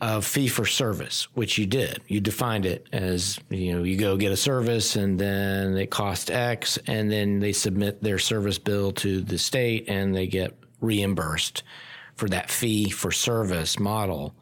of 0.01 0.25
fee 0.25 0.49
for 0.49 0.65
service, 0.65 1.29
which 1.35 1.59
you 1.59 1.67
did. 1.67 2.01
You 2.07 2.21
defined 2.21 2.65
it 2.65 2.87
as, 2.93 3.39
you 3.51 3.75
know, 3.75 3.83
you 3.83 3.97
go 3.97 4.17
get 4.17 4.33
a 4.33 4.37
service 4.37 4.97
and 4.97 5.19
then 5.19 5.77
it 5.77 5.91
costs 5.91 6.31
X 6.31 6.79
and 6.87 7.13
then 7.13 7.41
they 7.41 7.53
submit 7.53 8.03
their 8.03 8.19
service 8.19 8.59
bill 8.59 8.93
to 8.93 9.21
the 9.21 9.37
state 9.39 9.85
and 9.89 10.15
they 10.15 10.27
get 10.27 10.57
reimbursed 10.81 11.63
for 12.17 12.29
that 12.31 12.51
fee 12.51 12.89
for 12.89 13.13
service 13.13 13.79
model. 13.79 14.35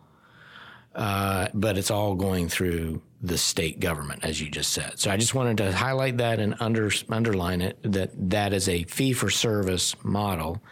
Uh, 0.94 1.48
but 1.54 1.76
it's 1.76 1.90
all 1.90 2.14
going 2.14 2.48
through 2.48 3.02
the 3.20 3.38
state 3.38 3.80
government, 3.80 4.24
as 4.24 4.40
you 4.40 4.48
just 4.48 4.72
said. 4.72 4.98
So 4.98 5.10
I 5.10 5.16
just 5.16 5.34
wanted 5.34 5.56
to 5.58 5.72
highlight 5.72 6.18
that 6.18 6.38
and 6.38 6.54
under, 6.60 6.90
underline 7.08 7.62
it 7.62 7.78
that 7.82 8.30
that 8.30 8.52
is 8.52 8.68
a 8.68 8.84
fee 8.84 9.12
for 9.12 9.28
service 9.28 9.96
model. 10.04 10.62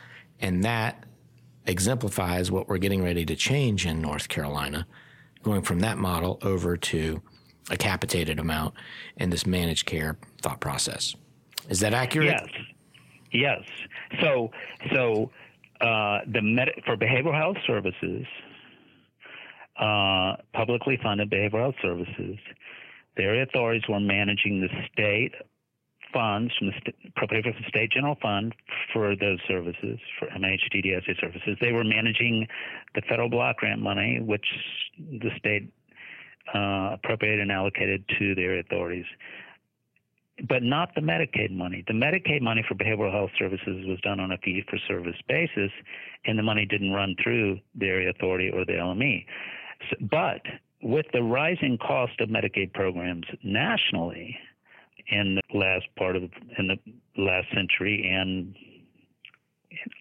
And 0.41 0.65
that 0.65 1.06
exemplifies 1.67 2.51
what 2.51 2.69
we're 2.69 2.79
getting 2.79 3.03
ready 3.03 3.25
to 3.27 3.37
change 3.37 3.87
in 3.87 4.01
North 4.01 4.29
Carolina, 4.29 4.87
going 5.43 5.63
from 5.63 5.81
that 5.81 5.99
model 5.99 6.39
over 6.43 6.77
to 6.77 7.21
a 7.71 7.77
capitated 7.77 8.39
amount 8.39 8.75
in 9.17 9.31
this 9.31 9.47
managed 9.47 9.87
care 9.87 10.17
thought 10.43 10.61
process. 10.61 11.15
Is 11.69 11.81
that 11.81 11.93
accurate? 11.95 12.29
Yes. 12.29 12.49
Yes. 13.33 13.63
So, 14.23 14.51
so 14.95 15.31
uh, 15.81 16.21
the 16.33 16.41
med- 16.41 16.81
for 16.85 16.97
behavioral 16.97 17.37
health 17.37 17.57
services, 17.67 18.25
uh, 19.79 20.37
publicly 20.55 20.99
funded 21.03 21.31
behavioral 21.31 21.63
health 21.63 21.75
services, 21.83 22.39
the 23.17 23.25
area 23.25 23.43
authorities 23.43 23.83
were 23.89 24.01
managing 24.01 24.61
the 24.61 24.69
state 24.93 25.33
funds 26.17 26.53
from 26.59 26.69
the 26.69 26.73
st- 26.81 26.97
appropriated 27.09 27.55
from 27.55 27.63
the 27.63 27.69
state 27.69 27.93
general 27.93 28.17
fund 28.23 28.55
for 28.93 29.15
those 29.17 29.39
services, 29.47 29.99
for 30.19 30.29
MHDDSA 30.29 31.21
services. 31.21 31.59
They 31.61 31.73
were 31.73 31.85
managing 31.85 32.47
the 32.95 33.03
federal 33.03 33.29
block 33.29 33.59
grant 33.59 33.83
money, 33.83 34.21
which 34.21 34.47
the 34.99 35.31
state 35.39 35.71
uh, 36.55 36.95
appropriated 36.95 37.41
and 37.41 37.53
allocated 37.53 38.05
to 38.19 38.35
the 38.35 38.43
area 38.43 38.61
authorities, 38.61 39.05
but 40.49 40.63
not 40.63 40.95
the 40.95 41.03
Medicaid 41.03 41.51
money. 41.51 41.85
The 41.87 41.93
Medicaid 41.93 42.41
money 42.41 42.65
for 42.67 42.75
behavioral 42.75 43.13
health 43.13 43.31
services 43.39 43.85
was 43.87 44.01
done 44.01 44.19
on 44.19 44.33
a 44.33 44.39
fee 44.39 44.65
for 44.71 44.79
service 44.89 45.21
basis, 45.29 45.71
and 46.25 46.39
the 46.39 46.43
money 46.43 46.65
didn't 46.65 46.93
run 46.93 47.15
through 47.23 47.59
the 47.75 47.87
area 47.87 48.11
authority 48.11 48.51
or 48.51 48.65
the 48.65 48.73
LME. 48.73 49.27
So, 49.91 49.97
but 50.11 50.41
with 50.83 51.07
the 51.13 51.23
rising 51.23 51.77
cost 51.79 52.21
of 52.21 52.31
Medicaid 52.31 52.73
programs 52.73 53.27
nationally, 53.43 54.39
in 55.09 55.37
the 55.37 55.59
last 55.59 55.87
part 55.97 56.17
of 56.17 56.25
in 56.59 56.69
the 56.69 56.79
last 57.17 57.49
century 57.55 58.09
and 58.13 58.55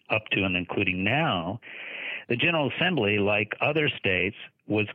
up 0.10 0.24
to 0.32 0.44
and 0.44 0.56
including 0.56 1.04
now, 1.04 1.60
the 2.30 2.36
General 2.36 2.72
Assembly, 2.76 3.18
like 3.18 3.54
other 3.62 3.90
states, 3.90 4.38
was 4.68 4.88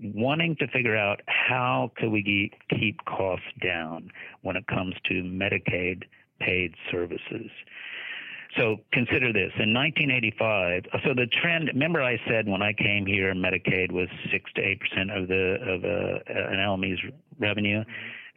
wanting 0.00 0.56
to 0.56 0.68
figure 0.68 0.96
out 0.96 1.20
how 1.26 1.90
could 1.96 2.10
we 2.10 2.52
keep 2.70 3.04
costs 3.04 3.46
down 3.62 4.10
when 4.42 4.56
it 4.56 4.66
comes 4.66 4.94
to 5.06 5.14
Medicaid 5.22 6.04
paid 6.40 6.74
services. 6.90 7.50
So 8.56 8.78
consider 8.92 9.32
this. 9.32 9.52
In 9.58 9.74
1985, 9.74 10.84
so 11.04 11.14
the 11.14 11.26
trend. 11.26 11.68
Remember, 11.68 12.02
I 12.02 12.18
said 12.26 12.48
when 12.48 12.62
I 12.62 12.72
came 12.72 13.04
here, 13.04 13.34
Medicaid 13.34 13.92
was 13.92 14.08
six 14.32 14.50
to 14.54 14.62
eight 14.62 14.80
percent 14.80 15.10
of 15.10 15.28
the 15.28 15.58
of 15.60 15.84
a, 15.84 16.22
an 16.26 16.58
LME's 16.58 16.98
revenue, 17.38 17.84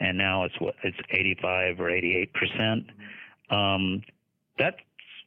and 0.02 0.18
now 0.18 0.44
it's 0.44 0.60
what 0.60 0.76
it's 0.84 0.98
85 1.10 1.80
or 1.80 1.90
88 1.90 2.34
percent. 2.34 2.86
Um, 3.50 4.02
that 4.58 4.76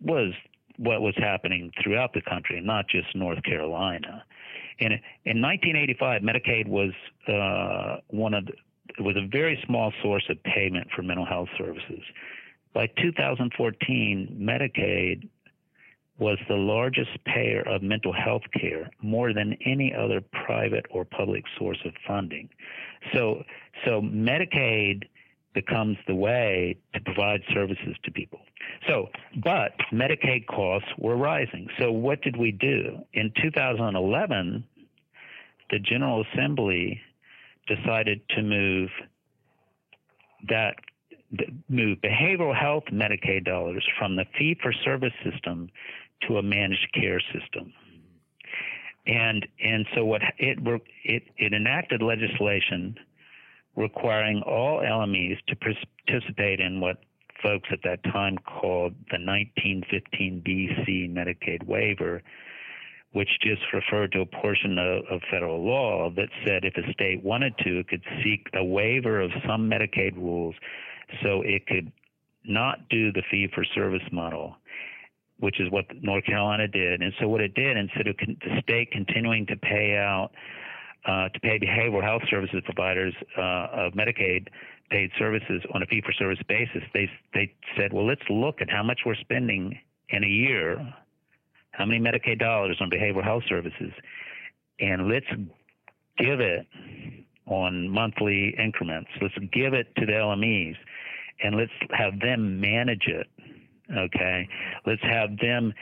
was 0.02 0.32
what 0.76 1.00
was 1.00 1.14
happening 1.16 1.70
throughout 1.82 2.12
the 2.12 2.20
country, 2.20 2.60
not 2.60 2.88
just 2.88 3.14
North 3.14 3.42
Carolina. 3.44 4.24
In 4.80 4.92
in 5.24 5.40
1985, 5.40 6.22
Medicaid 6.22 6.66
was 6.66 6.92
uh, 7.28 8.00
one 8.08 8.34
of 8.34 8.46
the, 8.46 8.52
was 9.02 9.16
a 9.16 9.26
very 9.26 9.62
small 9.66 9.92
source 10.02 10.24
of 10.28 10.42
payment 10.42 10.88
for 10.94 11.02
mental 11.02 11.24
health 11.24 11.48
services. 11.56 12.02
By 12.74 12.88
2014, 13.00 14.36
Medicaid 14.40 15.28
was 16.18 16.38
the 16.48 16.54
largest 16.54 17.10
payer 17.24 17.62
of 17.68 17.82
mental 17.82 18.12
health 18.12 18.42
care, 18.58 18.88
more 19.02 19.32
than 19.32 19.56
any 19.66 19.92
other 19.92 20.20
private 20.46 20.86
or 20.90 21.04
public 21.04 21.44
source 21.58 21.78
of 21.84 21.92
funding. 22.06 22.48
So, 23.12 23.42
so 23.84 24.00
Medicaid 24.00 25.04
becomes 25.54 25.96
the 26.06 26.14
way 26.14 26.76
to 26.94 27.00
provide 27.00 27.40
services 27.52 27.96
to 28.04 28.10
people. 28.12 28.40
So, 28.88 29.08
but 29.42 29.72
Medicaid 29.92 30.46
costs 30.46 30.88
were 30.98 31.16
rising. 31.16 31.68
So, 31.80 31.90
what 31.90 32.22
did 32.22 32.36
we 32.36 32.52
do? 32.52 32.98
In 33.12 33.32
2011, 33.42 34.64
the 35.70 35.78
General 35.78 36.24
Assembly 36.32 37.00
decided 37.66 38.20
to 38.30 38.42
move 38.42 38.90
that 40.48 40.74
move 41.68 41.98
behavioral 41.98 42.54
health 42.54 42.84
Medicaid 42.92 43.44
dollars 43.44 43.84
from 43.98 44.14
the 44.16 44.24
fee 44.38 44.56
for 44.62 44.72
service 44.84 45.12
system 45.24 45.68
to 46.28 46.38
a 46.38 46.42
managed 46.42 46.88
care 46.94 47.20
system. 47.32 47.72
And 49.06 49.46
and 49.62 49.86
so 49.94 50.04
what 50.04 50.22
it 50.38 50.58
it 51.04 51.22
it 51.36 51.52
enacted 51.52 52.02
legislation 52.02 52.96
requiring 53.76 54.42
all 54.42 54.80
LMEs 54.80 55.38
to 55.48 55.56
participate 55.56 56.60
in 56.60 56.80
what 56.80 56.98
folks 57.42 57.68
at 57.72 57.80
that 57.84 58.02
time 58.04 58.38
called 58.38 58.94
the 59.10 59.18
1915 59.18 60.42
BC 60.46 61.12
Medicaid 61.12 61.66
waiver, 61.66 62.22
which 63.12 63.28
just 63.42 63.62
referred 63.72 64.12
to 64.12 64.20
a 64.20 64.26
portion 64.26 64.78
of, 64.78 65.04
of, 65.10 65.20
federal 65.30 65.64
law 65.64 66.10
that 66.10 66.28
said 66.44 66.64
if 66.64 66.74
a 66.76 66.92
state 66.92 67.22
wanted 67.22 67.56
to, 67.58 67.80
it 67.80 67.88
could 67.88 68.02
seek 68.22 68.46
a 68.54 68.64
waiver 68.64 69.20
of 69.20 69.30
some 69.46 69.68
Medicaid 69.68 70.16
rules 70.16 70.54
so 71.22 71.42
it 71.42 71.66
could 71.66 71.92
not 72.44 72.88
do 72.88 73.12
the 73.12 73.22
fee 73.30 73.48
for 73.54 73.64
service 73.74 74.06
model, 74.12 74.56
which 75.40 75.60
is 75.60 75.70
what 75.70 75.86
North 76.02 76.24
Carolina 76.24 76.68
did. 76.68 77.02
And 77.02 77.12
so 77.20 77.28
what 77.28 77.40
it 77.40 77.54
did, 77.54 77.76
instead 77.76 78.06
of 78.06 78.16
con- 78.16 78.36
the 78.40 78.60
state 78.62 78.90
continuing 78.90 79.46
to 79.46 79.56
pay 79.56 79.96
out 79.96 80.30
uh, 81.06 81.28
to 81.28 81.40
pay 81.40 81.58
behavioral 81.58 82.02
health 82.02 82.22
services 82.30 82.62
providers 82.64 83.14
uh, 83.36 83.66
of 83.72 83.92
Medicaid 83.92 84.48
paid 84.90 85.10
services 85.18 85.62
on 85.72 85.82
a 85.82 85.86
fee 85.86 86.02
for 86.04 86.12
service 86.12 86.38
basis, 86.48 86.82
they 86.92 87.10
they 87.32 87.52
said, 87.76 87.92
well, 87.92 88.06
let's 88.06 88.22
look 88.30 88.60
at 88.60 88.70
how 88.70 88.82
much 88.82 89.00
we're 89.04 89.14
spending 89.16 89.78
in 90.10 90.24
a 90.24 90.28
year, 90.28 90.94
how 91.72 91.84
many 91.84 92.00
Medicaid 92.00 92.38
dollars 92.38 92.76
on 92.80 92.90
behavioral 92.90 93.24
health 93.24 93.44
services, 93.48 93.92
and 94.80 95.08
let's 95.08 95.26
give 96.18 96.40
it 96.40 96.66
on 97.46 97.88
monthly 97.88 98.54
increments. 98.58 99.10
Let's 99.20 99.34
give 99.52 99.74
it 99.74 99.94
to 99.96 100.06
the 100.06 100.12
LMEs 100.12 100.76
and 101.42 101.56
let's 101.56 101.72
have 101.90 102.20
them 102.20 102.60
manage 102.60 103.06
it. 103.06 103.26
Okay. 103.90 104.48
Let's 104.86 105.02
have 105.02 105.36
them 105.38 105.72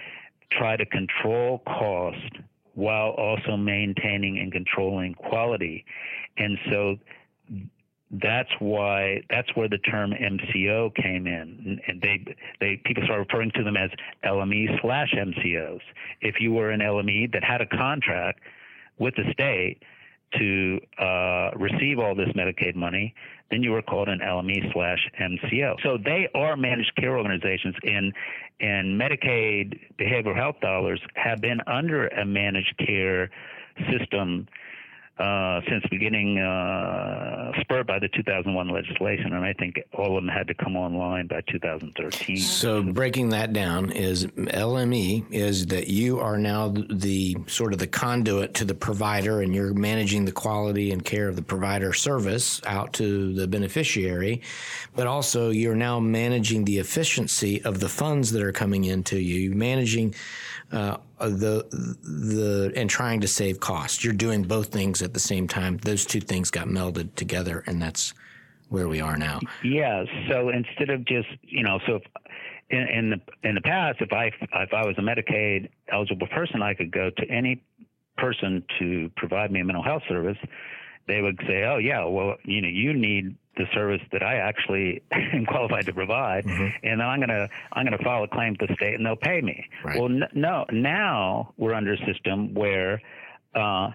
try 0.51 0.77
to 0.77 0.87
control 0.87 1.63
cost 1.67 2.39
while 2.75 3.11
also 3.11 3.57
maintaining 3.57 4.39
and 4.39 4.53
controlling 4.53 5.15
quality. 5.15 5.85
And 6.39 6.59
so 6.71 6.97
that's 8.23 8.51
why 8.59 9.23
that's 9.31 9.49
where 9.55 9.69
the 9.69 9.79
term 9.79 10.13
MCO 10.13 10.95
came 10.95 11.27
in, 11.27 11.81
and 11.87 12.01
they 12.03 12.25
they 12.61 12.81
people 12.85 13.03
start 13.05 13.21
referring 13.21 13.51
to 13.55 13.65
them 13.65 13.77
as 13.77 13.91
LME 14.25 14.81
slash 14.83 15.15
MCOs. 15.15 15.81
If 16.21 16.37
you 16.39 16.53
were 16.53 16.71
an 16.71 16.81
LME 16.81 17.33
that 17.33 17.43
had 17.43 17.63
a 17.63 17.67
contract 17.67 18.41
with 18.99 19.15
the 19.17 19.25
state 19.33 19.83
to 20.39 20.81
uh, 20.99 21.51
receive 21.57 21.99
all 21.99 22.15
this 22.15 22.29
Medicaid 22.37 22.75
money, 22.75 23.15
then 23.51 23.63
you 23.63 23.71
were 23.71 23.83
called 23.83 24.09
an 24.09 24.21
LME 24.21 24.73
slash 24.73 24.99
MCO. 25.21 25.77
So 25.83 25.99
they 26.03 26.29
are 26.35 26.57
managed 26.57 26.95
care 26.97 27.17
organizations, 27.17 27.75
and 27.83 28.13
and 28.61 29.01
Medicaid 29.01 29.79
behavioral 29.99 30.37
health 30.37 30.61
dollars 30.61 31.01
have 31.15 31.41
been 31.41 31.61
under 31.67 32.09
a 32.09 32.25
managed 32.25 32.75
care 32.79 33.31
system 33.91 34.47
uh, 35.19 35.61
since 35.69 35.85
beginning, 35.91 36.39
uh, 36.39 37.53
spurred 37.61 37.87
by 37.87 37.99
the 37.99 38.09
2001 38.09 38.69
legislation, 38.69 39.35
and 39.35 39.45
I 39.45 39.53
think 39.53 39.79
all 39.93 40.17
of 40.17 40.25
them 40.25 40.29
had 40.29 40.49
to 40.49 40.55
come 40.55 40.75
online 40.75 41.27
by 41.27 41.43
2013. 41.51 42.39
So, 42.39 42.83
breaking 42.83 43.29
that 43.29 43.53
down 43.53 43.91
is 43.93 44.25
LME 44.27 45.31
is 45.31 45.67
that 45.67 45.89
you 45.89 46.19
are 46.19 46.39
now 46.39 46.69
the 46.69 47.37
sort 47.47 47.75
of 47.75 47.79
the 47.79 47.87
conduit 47.87 48.55
to 48.55 48.65
the 48.65 48.75
provider, 48.75 49.43
and 49.43 49.55
you're 49.55 49.75
managing 49.75 50.25
the 50.25 50.33
quality 50.33 50.93
and 50.93 51.05
care 51.05 51.29
of 51.29 51.37
the 51.37 51.43
provider 51.43 51.93
service 51.93 52.63
out 52.67 52.95
to 52.95 53.35
the 53.35 53.47
beneficiary, 53.47 54.41
but 54.97 55.07
also 55.07 55.51
you're 55.51 55.77
now 55.77 56.01
managing 56.01 56.65
the 56.65 56.79
efficiency 56.79 57.63
of 57.65 57.81
the 57.81 57.89
funds 57.89 58.33
that 58.33 58.43
are 58.43 58.53
coming 58.53 58.85
into 58.85 59.19
you, 59.21 59.55
managing 59.55 60.15
uh, 60.73 60.97
the 61.19 61.67
the 62.03 62.73
and 62.75 62.89
trying 62.89 63.21
to 63.21 63.29
save 63.29 63.61
costs. 63.61 64.03
You're 64.03 64.15
doing 64.15 64.43
both 64.43 64.69
things 64.69 65.03
at 65.03 65.15
the 65.15 65.21
same 65.21 65.47
time. 65.47 65.77
Those 65.79 66.05
two 66.05 66.21
things 66.21 66.51
got 66.51 66.67
melded 66.67 67.15
together, 67.15 67.63
and 67.67 67.81
that's 67.81 68.15
where 68.69 68.89
we 68.89 69.01
are 69.01 69.17
now. 69.17 69.41
Yeah. 69.63 70.05
So 70.29 70.49
instead 70.49 70.91
of 70.91 71.05
just 71.05 71.29
you 71.43 71.63
know, 71.63 71.79
so 71.87 71.97
if, 71.97 72.03
in, 72.71 72.89
in 72.89 73.11
the 73.11 73.49
in 73.49 73.55
the 73.55 73.61
past, 73.61 74.01
if 74.01 74.13
I 74.13 74.27
if 74.27 74.73
I 74.73 74.87
was 74.87 74.97
a 74.99 75.03
Medicaid 75.03 75.69
eligible 75.93 76.27
person, 76.29 76.63
I 76.63 76.75
could 76.75 76.91
go 76.91 77.11
to 77.11 77.31
any 77.31 77.63
person 78.17 78.65
to 78.79 79.11
provide 79.17 79.53
me 79.53 79.61
a 79.61 79.65
mental 79.65 79.83
health 79.83 80.03
service. 80.09 80.39
They 81.07 81.21
would 81.21 81.39
say, 81.47 81.65
"Oh 81.65 81.79
yeah, 81.79 82.05
well 82.05 82.37
you 82.45 82.63
know 82.63 82.69
you 82.69 82.95
need 82.95 83.37
the 83.57 83.67
service 83.75 84.01
that 84.13 84.23
I 84.23 84.37
actually 84.37 85.03
am 85.13 85.47
qualified 85.47 85.87
to 85.87 85.93
provide, 85.93 86.45
mm-hmm. 86.45 86.87
and 86.87 87.01
then 87.01 87.07
I'm 87.07 87.21
gonna 87.21 87.49
I'm 87.73 87.85
gonna 87.85 87.99
file 87.99 88.25
a 88.25 88.29
claim 88.29 88.57
to 88.57 88.67
the 88.67 88.75
state, 88.75 88.95
and 88.95 89.05
they'll 89.05 89.17
pay 89.17 89.41
me. 89.41 89.69
Right. 89.85 89.99
Well, 89.99 90.11
n- 90.11 90.29
no, 90.35 90.65
now 90.71 91.53
we're 91.57 91.75
under 91.75 91.93
a 91.93 91.99
system 92.07 92.55
where 92.55 93.01
uh, 93.55 93.91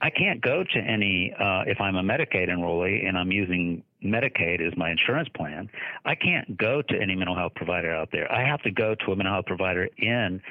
I 0.00 0.10
can't 0.10 0.40
go 0.40 0.64
to 0.64 0.78
any 0.78 1.32
uh, 1.38 1.62
if 1.66 1.80
I'm 1.80 1.96
a 1.96 2.02
Medicaid 2.02 2.48
enrollee 2.48 3.06
and 3.06 3.16
I'm 3.16 3.30
using 3.30 3.84
Medicaid 4.04 4.66
as 4.66 4.76
my 4.76 4.90
insurance 4.90 5.28
plan. 5.28 5.70
I 6.04 6.16
can't 6.16 6.56
go 6.56 6.82
to 6.82 7.00
any 7.00 7.14
mental 7.14 7.36
health 7.36 7.52
provider 7.54 7.94
out 7.94 8.08
there. 8.10 8.30
I 8.30 8.44
have 8.44 8.60
to 8.62 8.70
go 8.70 8.94
to 8.94 9.12
a 9.12 9.16
mental 9.16 9.34
health 9.34 9.46
provider 9.46 9.88
in 9.96 10.42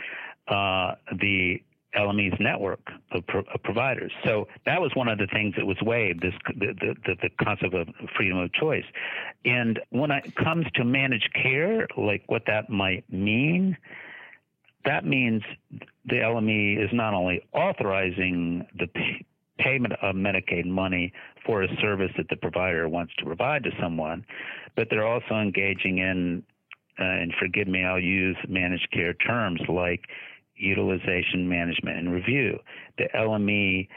uh, 0.47 0.95
the 1.19 1.61
LME's 1.97 2.39
network 2.39 2.79
of, 3.11 3.25
pro- 3.27 3.43
of, 3.53 3.61
providers. 3.63 4.11
So 4.23 4.47
that 4.65 4.79
was 4.79 4.91
one 4.95 5.07
of 5.07 5.17
the 5.17 5.27
things 5.27 5.55
that 5.57 5.65
was 5.65 5.77
waived, 5.81 6.21
this 6.21 6.33
the, 6.47 6.73
the, 7.05 7.15
the 7.21 7.29
concept 7.43 7.73
of 7.73 7.87
freedom 8.15 8.37
of 8.37 8.51
choice. 8.53 8.85
And 9.43 9.79
when 9.89 10.11
it 10.11 10.35
comes 10.35 10.65
to 10.75 10.85
managed 10.85 11.29
care, 11.33 11.87
like 11.97 12.23
what 12.27 12.43
that 12.47 12.69
might 12.69 13.11
mean, 13.11 13.77
that 14.85 15.05
means 15.05 15.43
the 16.05 16.15
LME 16.15 16.83
is 16.83 16.89
not 16.93 17.13
only 17.13 17.41
authorizing 17.53 18.65
the 18.79 18.87
p- 18.87 19.25
payment 19.59 19.93
of 20.01 20.15
Medicaid 20.15 20.65
money 20.65 21.13
for 21.45 21.63
a 21.63 21.67
service 21.81 22.11
that 22.17 22.27
the 22.29 22.35
provider 22.37 22.87
wants 22.87 23.13
to 23.17 23.25
provide 23.25 23.63
to 23.63 23.71
someone, 23.81 24.25
but 24.75 24.87
they're 24.89 25.07
also 25.07 25.35
engaging 25.35 25.99
in, 25.99 26.43
uh, 26.99 27.03
and 27.03 27.33
forgive 27.39 27.67
me, 27.67 27.83
I'll 27.83 27.99
use 27.99 28.37
managed 28.47 28.89
care 28.91 29.13
terms 29.13 29.61
like 29.67 30.01
utilization 30.61 31.47
management 31.47 31.97
and 31.97 32.13
review. 32.13 32.59
The 32.97 33.07
LME 33.15 33.87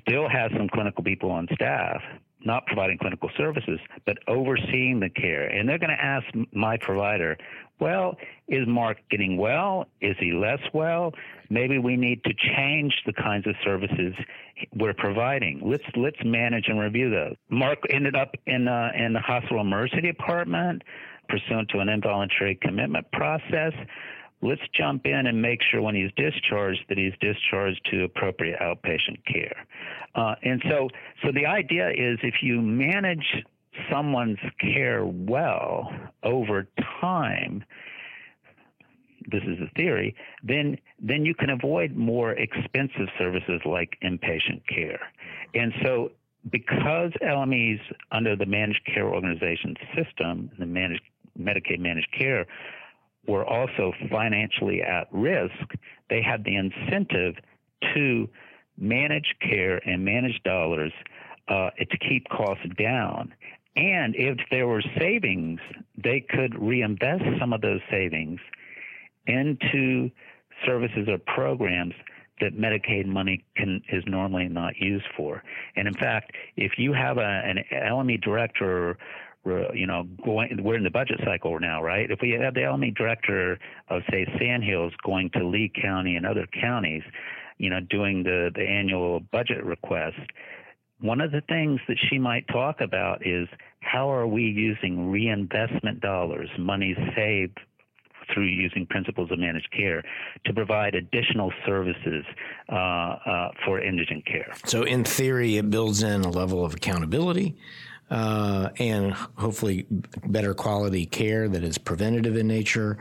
still 0.00 0.28
has 0.28 0.50
some 0.56 0.68
clinical 0.68 1.04
people 1.04 1.30
on 1.30 1.48
staff, 1.54 2.00
not 2.44 2.66
providing 2.66 2.98
clinical 2.98 3.30
services, 3.36 3.78
but 4.04 4.18
overseeing 4.28 5.00
the 5.00 5.10
care. 5.10 5.46
And 5.46 5.68
they're 5.68 5.78
going 5.78 5.96
to 5.96 6.04
ask 6.04 6.26
my 6.52 6.76
provider, 6.76 7.36
well, 7.78 8.16
is 8.48 8.66
Mark 8.66 8.98
getting 9.10 9.36
well? 9.36 9.86
Is 10.00 10.16
he 10.18 10.32
less 10.32 10.60
well? 10.72 11.12
Maybe 11.50 11.78
we 11.78 11.96
need 11.96 12.24
to 12.24 12.32
change 12.56 12.94
the 13.04 13.12
kinds 13.12 13.46
of 13.46 13.54
services 13.64 14.14
we're 14.74 14.94
providing. 14.94 15.60
Let's 15.64 15.84
let's 15.94 16.16
manage 16.24 16.64
and 16.68 16.80
review 16.80 17.10
those. 17.10 17.36
Mark 17.50 17.78
ended 17.90 18.16
up 18.16 18.34
in 18.46 18.66
uh, 18.66 18.92
in 18.96 19.12
the 19.12 19.20
hospital 19.20 19.60
emergency 19.60 20.06
department 20.06 20.82
pursuant 21.28 21.68
to 21.70 21.80
an 21.80 21.88
involuntary 21.88 22.58
commitment 22.62 23.10
process. 23.12 23.72
Let's 24.42 24.60
jump 24.74 25.06
in 25.06 25.26
and 25.26 25.40
make 25.40 25.60
sure 25.62 25.80
when 25.80 25.94
he's 25.94 26.10
discharged 26.16 26.80
that 26.88 26.98
he's 26.98 27.14
discharged 27.20 27.80
to 27.90 28.04
appropriate 28.04 28.58
outpatient 28.60 29.24
care. 29.26 29.66
Uh, 30.14 30.34
and 30.42 30.62
so, 30.68 30.88
so 31.24 31.32
the 31.32 31.46
idea 31.46 31.88
is 31.90 32.18
if 32.22 32.42
you 32.42 32.60
manage 32.60 33.42
someone's 33.90 34.38
care 34.60 35.04
well 35.04 35.90
over 36.22 36.68
time, 37.00 37.64
this 39.28 39.42
is 39.42 39.58
the 39.58 39.68
theory, 39.74 40.14
then 40.42 40.78
then 41.00 41.24
you 41.24 41.34
can 41.34 41.50
avoid 41.50 41.96
more 41.96 42.32
expensive 42.32 43.08
services 43.18 43.60
like 43.64 43.98
inpatient 44.02 44.62
care. 44.68 45.00
And 45.54 45.72
so 45.82 46.12
because 46.50 47.10
LMEs 47.22 47.80
under 48.12 48.36
the 48.36 48.46
managed 48.46 48.84
care 48.86 49.08
organization 49.08 49.74
system, 49.96 50.50
the 50.58 50.66
managed 50.66 51.02
Medicaid 51.38 51.80
managed 51.80 52.10
care, 52.16 52.46
were 53.26 53.44
also 53.44 53.92
financially 54.10 54.82
at 54.82 55.08
risk, 55.12 55.74
they 56.10 56.22
had 56.22 56.44
the 56.44 56.56
incentive 56.56 57.34
to 57.94 58.28
manage 58.78 59.34
care 59.40 59.78
and 59.88 60.04
manage 60.04 60.40
dollars 60.44 60.92
uh, 61.48 61.70
to 61.70 61.98
keep 61.98 62.28
costs 62.28 62.66
down. 62.78 63.32
And 63.76 64.14
if 64.16 64.38
there 64.50 64.66
were 64.66 64.82
savings, 64.98 65.60
they 65.96 66.20
could 66.20 66.58
reinvest 66.58 67.24
some 67.38 67.52
of 67.52 67.60
those 67.60 67.80
savings 67.90 68.40
into 69.26 70.10
services 70.64 71.08
or 71.08 71.18
programs 71.18 71.94
that 72.40 72.56
Medicaid 72.56 73.06
money 73.06 73.44
can 73.56 73.82
is 73.90 74.02
normally 74.06 74.48
not 74.48 74.76
used 74.78 75.06
for. 75.16 75.42
And 75.74 75.88
in 75.88 75.94
fact, 75.94 76.32
if 76.56 76.72
you 76.78 76.92
have 76.92 77.18
a, 77.18 77.42
an 77.44 77.64
LME 77.72 78.22
director 78.22 78.98
you 79.74 79.86
know, 79.86 80.04
going, 80.24 80.62
we're 80.62 80.76
in 80.76 80.84
the 80.84 80.90
budget 80.90 81.20
cycle 81.24 81.58
now, 81.60 81.82
right? 81.82 82.10
If 82.10 82.20
we 82.20 82.30
have 82.32 82.54
the 82.54 82.60
LME 82.60 82.96
director 82.96 83.58
of, 83.88 84.02
say, 84.10 84.26
Sandhills 84.38 84.92
going 85.04 85.30
to 85.30 85.46
Lee 85.46 85.70
County 85.80 86.16
and 86.16 86.26
other 86.26 86.46
counties, 86.60 87.02
you 87.58 87.70
know, 87.70 87.80
doing 87.80 88.22
the, 88.22 88.50
the 88.54 88.62
annual 88.62 89.20
budget 89.32 89.64
request, 89.64 90.18
one 91.00 91.20
of 91.20 91.30
the 91.30 91.42
things 91.48 91.80
that 91.88 91.96
she 92.08 92.18
might 92.18 92.46
talk 92.48 92.80
about 92.80 93.26
is 93.26 93.48
how 93.80 94.10
are 94.10 94.26
we 94.26 94.42
using 94.42 95.10
reinvestment 95.10 96.00
dollars, 96.00 96.48
money 96.58 96.96
saved 97.14 97.58
through 98.32 98.46
using 98.46 98.86
principles 98.86 99.30
of 99.30 99.38
managed 99.38 99.70
care 99.70 100.02
to 100.44 100.52
provide 100.52 100.94
additional 100.94 101.52
services 101.64 102.24
uh, 102.70 102.74
uh, 102.74 103.50
for 103.64 103.80
indigent 103.80 104.26
care. 104.26 104.52
So, 104.64 104.82
in 104.82 105.04
theory, 105.04 105.56
it 105.56 105.70
builds 105.70 106.02
in 106.02 106.22
a 106.22 106.30
level 106.30 106.64
of 106.64 106.74
accountability. 106.74 107.56
Uh, 108.08 108.70
and 108.78 109.12
hopefully 109.12 109.84
better 110.26 110.54
quality 110.54 111.06
care 111.06 111.48
that 111.48 111.64
is 111.64 111.76
preventative 111.76 112.36
in 112.36 112.46
nature 112.46 112.98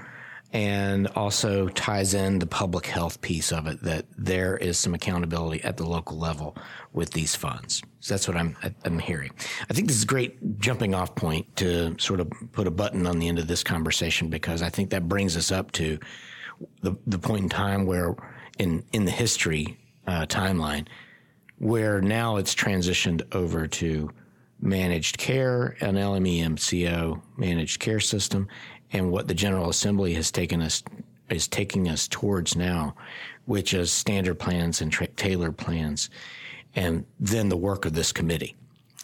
and 0.55 1.07
also 1.15 1.67
ties 1.67 2.13
in 2.13 2.39
the 2.39 2.47
public 2.47 2.85
health 2.85 3.19
piece 3.19 3.51
of 3.51 3.67
it 3.67 3.81
that 3.83 4.05
there 4.17 4.55
is 4.55 4.79
some 4.79 4.93
accountability 4.93 5.61
at 5.65 5.75
the 5.75 5.85
local 5.85 6.17
level 6.17 6.55
with 6.93 7.11
these 7.11 7.35
funds. 7.35 7.83
So 7.99 8.13
that's 8.13 8.25
what 8.25 8.37
I'm 8.37 8.55
I'm 8.85 8.99
hearing. 8.99 9.31
I 9.69 9.73
think 9.73 9.87
this 9.87 9.97
is 9.97 10.03
a 10.03 10.07
great 10.07 10.59
jumping 10.59 10.95
off 10.95 11.13
point 11.13 11.53
to 11.57 11.95
sort 11.99 12.21
of 12.21 12.31
put 12.53 12.67
a 12.67 12.71
button 12.71 13.05
on 13.05 13.19
the 13.19 13.27
end 13.27 13.37
of 13.37 13.47
this 13.47 13.65
conversation 13.65 14.29
because 14.29 14.61
I 14.61 14.69
think 14.69 14.91
that 14.91 15.09
brings 15.09 15.35
us 15.35 15.51
up 15.51 15.73
to 15.73 15.99
the 16.83 16.95
the 17.05 17.19
point 17.19 17.43
in 17.43 17.49
time 17.49 17.85
where 17.85 18.15
in 18.57 18.85
in 18.93 19.03
the 19.03 19.11
history 19.11 19.77
uh, 20.07 20.25
timeline 20.25 20.87
where 21.57 21.99
now 21.99 22.37
it's 22.37 22.55
transitioned 22.55 23.23
over 23.35 23.67
to 23.67 24.09
managed 24.61 25.17
care, 25.17 25.75
an 25.81 25.95
LME 25.95 26.39
MCO 26.41 27.21
managed 27.37 27.79
care 27.79 27.99
system, 27.99 28.47
and 28.91 29.11
what 29.11 29.27
the 29.27 29.33
General 29.33 29.69
Assembly 29.69 30.13
has 30.13 30.31
taken 30.31 30.61
us 30.61 30.83
is 31.29 31.47
taking 31.47 31.89
us 31.89 32.07
towards 32.07 32.55
now, 32.55 32.95
which 33.45 33.73
is 33.73 33.91
standard 33.91 34.35
plans 34.35 34.81
and 34.81 34.91
tra- 34.91 35.07
tailored 35.07 35.57
plans 35.57 36.09
and 36.75 37.05
then 37.19 37.49
the 37.49 37.57
work 37.57 37.85
of 37.85 37.93
this 37.93 38.11
committee. 38.11 38.55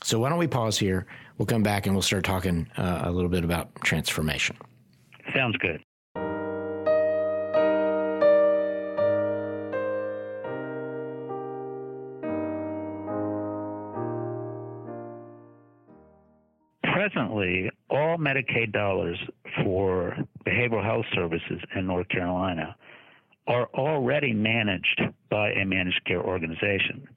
So 0.04 0.20
why 0.20 0.30
don't 0.30 0.38
we 0.38 0.48
pause 0.48 0.78
here? 0.78 1.06
We'll 1.38 1.46
come 1.46 1.64
back 1.64 1.86
and 1.86 1.96
we'll 1.96 2.02
start 2.02 2.24
talking 2.24 2.70
uh, 2.78 3.02
a 3.04 3.12
little 3.12 3.30
bit 3.30 3.44
about 3.44 3.74
transformation. 3.82 4.58
Sounds 5.34 5.58
good. 5.58 5.82
Presently, 17.14 17.70
all 17.90 18.18
Medicaid 18.18 18.72
dollars 18.72 19.18
for 19.64 20.16
behavioral 20.46 20.84
health 20.84 21.06
services 21.14 21.60
in 21.76 21.88
North 21.88 22.08
Carolina 22.10 22.76
are 23.48 23.68
already 23.74 24.34
managed 24.34 25.02
by 25.30 25.52
a 25.52 25.66
managed 25.66 26.06
care 26.06 26.22
organization. 26.22 27.08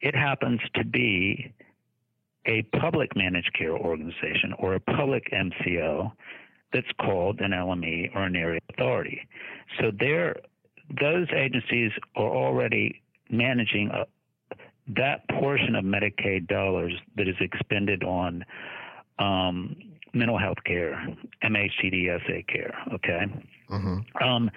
It 0.00 0.14
happens 0.16 0.60
to 0.74 0.84
be 0.84 1.52
a 2.46 2.62
public 2.80 3.16
managed 3.16 3.52
care 3.56 3.76
organization 3.76 4.52
or 4.58 4.74
a 4.74 4.80
public 4.80 5.30
MCO 5.32 6.12
that's 6.72 6.90
called 7.00 7.40
an 7.40 7.52
LME 7.52 8.14
or 8.16 8.24
an 8.24 8.36
area 8.36 8.60
authority. 8.70 9.20
So 9.80 9.92
there, 9.98 10.36
those 11.00 11.28
agencies 11.34 11.92
are 12.16 12.30
already 12.30 13.02
managing 13.30 13.90
a, 13.90 14.06
that 14.96 15.28
portion 15.28 15.76
of 15.76 15.84
Medicaid 15.84 16.48
dollars 16.48 16.94
that 17.16 17.28
is 17.28 17.36
expended 17.40 18.02
on 18.02 18.44
um, 19.18 19.76
mental 20.14 20.38
health 20.38 20.58
care, 20.64 21.06
MHDDSA 21.44 22.46
care. 22.48 22.74
Okay. 22.94 23.26
Mm-hmm. 23.70 24.24
Um, 24.24 24.50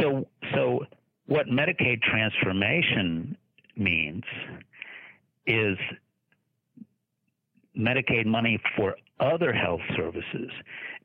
so, 0.00 0.26
so 0.54 0.84
what 1.26 1.46
Medicaid 1.46 2.02
transformation 2.02 3.36
means 3.76 4.24
is 5.46 5.76
Medicaid 7.78 8.26
money 8.26 8.58
for 8.76 8.96
other 9.20 9.52
health 9.52 9.80
services, 9.96 10.50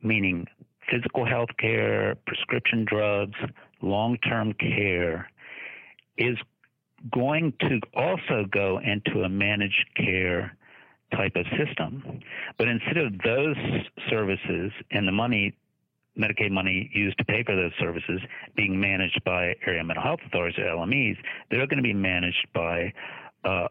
meaning 0.02 0.46
physical 0.90 1.24
health 1.24 1.50
care, 1.58 2.16
prescription 2.26 2.84
drugs, 2.88 3.38
long 3.82 4.16
term 4.18 4.52
care, 4.54 5.30
is 6.16 6.36
going 7.12 7.52
to 7.60 7.80
also 7.94 8.44
go 8.50 8.78
into 8.78 9.22
a 9.22 9.28
managed 9.28 9.86
care 9.96 10.56
type 11.12 11.32
of 11.36 11.46
system. 11.58 12.20
But 12.58 12.68
instead 12.68 12.98
of 12.98 13.12
those 13.24 13.56
services 14.08 14.72
and 14.90 15.06
the 15.06 15.12
money, 15.12 15.54
Medicaid 16.18 16.50
money 16.50 16.90
used 16.92 17.16
to 17.18 17.24
pay 17.24 17.42
for 17.44 17.54
those 17.54 17.72
services 17.78 18.20
being 18.56 18.78
managed 18.78 19.22
by 19.24 19.54
area 19.66 19.82
mental 19.84 20.02
health 20.02 20.20
authorities 20.26 20.58
or 20.58 20.64
LMEs, 20.64 21.16
they're 21.50 21.66
going 21.66 21.78
to 21.78 21.82
be 21.82 21.94
managed 21.94 22.46
by 22.52 22.92
uh, 23.44 23.68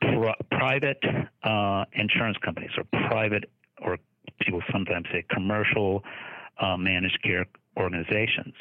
pr- 0.00 0.42
private 0.50 1.02
uh, 1.42 1.84
insurance 1.92 2.36
companies 2.44 2.70
or 2.76 2.84
private, 3.08 3.44
or 3.82 3.98
people 4.40 4.60
sometimes 4.72 5.06
say 5.12 5.24
commercial 5.30 6.02
uh, 6.60 6.76
managed 6.76 7.18
care 7.22 7.46
organizations. 7.76 8.54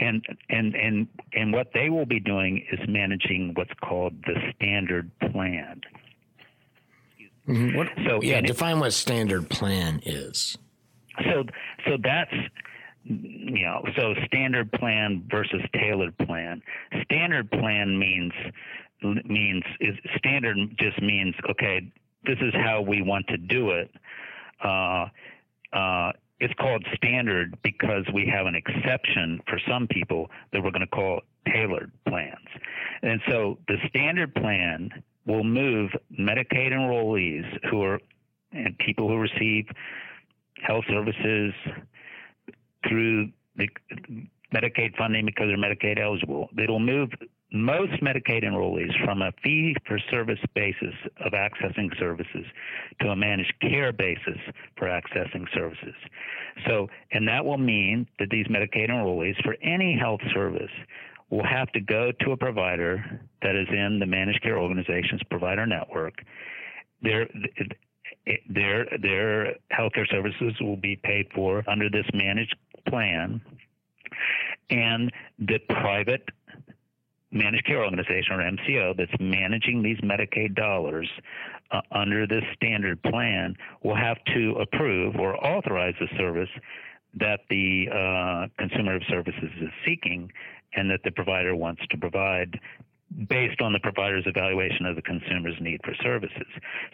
And, 0.00 0.24
and 0.48 0.74
and 0.74 1.06
and 1.32 1.52
what 1.52 1.68
they 1.74 1.90
will 1.90 2.06
be 2.06 2.18
doing 2.18 2.66
is 2.72 2.80
managing 2.88 3.52
what's 3.54 3.72
called 3.84 4.14
the 4.26 4.34
standard 4.56 5.10
plan. 5.20 5.80
Mm-hmm. 7.48 7.76
What, 7.76 7.88
so 8.06 8.22
yeah, 8.22 8.40
define 8.40 8.76
it, 8.76 8.80
what 8.80 8.92
standard 8.92 9.50
plan 9.50 10.00
is. 10.04 10.56
So 11.24 11.44
so 11.86 11.96
that's 12.02 12.32
you 13.04 13.64
know 13.64 13.84
so 13.96 14.14
standard 14.26 14.70
plan 14.72 15.24
versus 15.28 15.60
tailored 15.74 16.16
plan. 16.18 16.62
Standard 17.04 17.50
plan 17.50 17.98
means 17.98 18.32
means 19.24 19.62
is 19.80 19.96
standard 20.16 20.56
just 20.78 21.00
means 21.02 21.34
okay 21.50 21.92
this 22.24 22.38
is 22.40 22.54
how 22.54 22.80
we 22.80 23.02
want 23.02 23.26
to 23.28 23.36
do 23.36 23.70
it 23.70 23.90
uh, 24.64 25.06
uh, 25.72 26.12
it's 26.40 26.54
called 26.54 26.84
standard 26.94 27.56
because 27.62 28.04
we 28.14 28.26
have 28.26 28.46
an 28.46 28.54
exception 28.54 29.40
for 29.48 29.60
some 29.68 29.86
people 29.88 30.30
that 30.52 30.62
we're 30.62 30.70
going 30.70 30.80
to 30.80 30.86
call 30.86 31.20
tailored 31.52 31.90
plans 32.06 32.48
and 33.02 33.20
so 33.28 33.58
the 33.68 33.76
standard 33.88 34.34
plan 34.34 34.90
will 35.26 35.44
move 35.44 35.90
medicaid 36.18 36.72
enrollees 36.72 37.44
who 37.70 37.82
are 37.82 38.00
and 38.52 38.76
people 38.78 39.08
who 39.08 39.16
receive 39.16 39.66
health 40.62 40.84
services 40.88 41.54
through 42.88 43.30
the 43.56 43.68
Medicaid 44.54 44.94
funding 44.96 45.24
because 45.24 45.46
they're 45.48 45.56
Medicaid 45.56 46.00
eligible. 46.00 46.48
It'll 46.62 46.78
move 46.78 47.10
most 47.52 47.92
Medicaid 48.02 48.44
enrollees 48.44 48.92
from 49.04 49.20
a 49.22 49.32
fee 49.42 49.76
for 49.86 49.98
service 50.10 50.38
basis 50.54 50.94
of 51.24 51.32
accessing 51.32 51.96
services 51.98 52.46
to 53.00 53.08
a 53.08 53.16
managed 53.16 53.52
care 53.60 53.92
basis 53.92 54.38
for 54.76 54.88
accessing 54.88 55.44
services. 55.54 55.94
So, 56.66 56.88
and 57.12 57.28
that 57.28 57.44
will 57.44 57.58
mean 57.58 58.06
that 58.18 58.30
these 58.30 58.46
Medicaid 58.46 58.88
enrollees 58.88 59.42
for 59.42 59.56
any 59.62 59.96
health 59.98 60.20
service 60.32 60.70
will 61.32 61.44
have 61.44 61.72
to 61.72 61.80
go 61.80 62.12
to 62.20 62.32
a 62.32 62.36
provider 62.36 63.02
that 63.40 63.56
is 63.56 63.66
in 63.70 63.98
the 63.98 64.06
managed 64.06 64.42
care 64.42 64.58
organization's 64.58 65.22
provider 65.30 65.66
network. 65.66 66.12
Their, 67.00 67.26
their, 68.50 68.86
their 69.00 69.54
healthcare 69.72 70.06
services 70.10 70.52
will 70.60 70.76
be 70.76 70.94
paid 71.02 71.28
for 71.34 71.64
under 71.66 71.88
this 71.88 72.04
managed 72.12 72.54
plan. 72.86 73.40
And 74.68 75.10
the 75.38 75.58
private 75.70 76.28
managed 77.30 77.64
care 77.64 77.82
organization 77.82 78.32
or 78.32 78.50
MCO 78.50 78.94
that's 78.94 79.18
managing 79.18 79.82
these 79.82 79.98
Medicaid 80.02 80.54
dollars 80.54 81.08
uh, 81.70 81.80
under 81.92 82.26
this 82.26 82.44
standard 82.54 83.02
plan 83.04 83.56
will 83.82 83.96
have 83.96 84.18
to 84.34 84.56
approve 84.60 85.16
or 85.16 85.34
authorize 85.42 85.94
the 85.98 86.08
service 86.18 86.50
that 87.14 87.40
the 87.48 87.88
uh, 87.90 88.48
consumer 88.58 88.96
of 88.96 89.02
services 89.08 89.50
is 89.62 89.70
seeking 89.86 90.30
and 90.74 90.90
that 90.90 91.00
the 91.04 91.10
provider 91.10 91.54
wants 91.54 91.82
to 91.90 91.98
provide 91.98 92.58
based 93.28 93.60
on 93.60 93.72
the 93.72 93.78
provider's 93.80 94.24
evaluation 94.26 94.86
of 94.86 94.96
the 94.96 95.02
consumer's 95.02 95.56
need 95.60 95.80
for 95.84 95.94
services. 96.02 96.46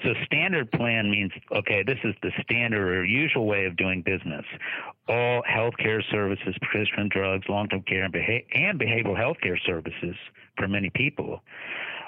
So 0.03 0.15
standard 0.25 0.71
plan 0.73 1.11
means, 1.11 1.31
okay, 1.55 1.83
this 1.87 1.99
is 2.05 2.15
the 2.23 2.33
standard 2.43 2.89
or 2.89 3.05
usual 3.05 3.47
way 3.47 3.67
of 3.67 3.77
doing 3.77 4.03
business. 4.03 4.45
All 5.09 5.43
healthcare 5.43 6.03
services, 6.11 6.57
prescription 6.61 7.09
drugs, 7.11 7.47
long-term 7.49 7.83
care, 7.83 8.05
and, 8.05 8.13
beha- 8.13 8.47
and 8.53 8.81
behavioral 8.81 9.17
healthcare 9.17 9.59
services 9.65 10.17
for 10.57 10.67
many 10.67 10.91
people 10.91 11.41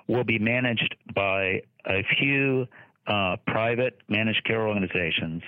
will 0.09 0.25
be 0.25 0.39
managed 0.39 0.97
by 1.15 1.63
a 1.87 2.05
few 2.19 2.67
uh, 3.07 3.37
private 3.47 3.99
managed 4.09 4.45
care 4.45 4.67
organizations 4.67 5.43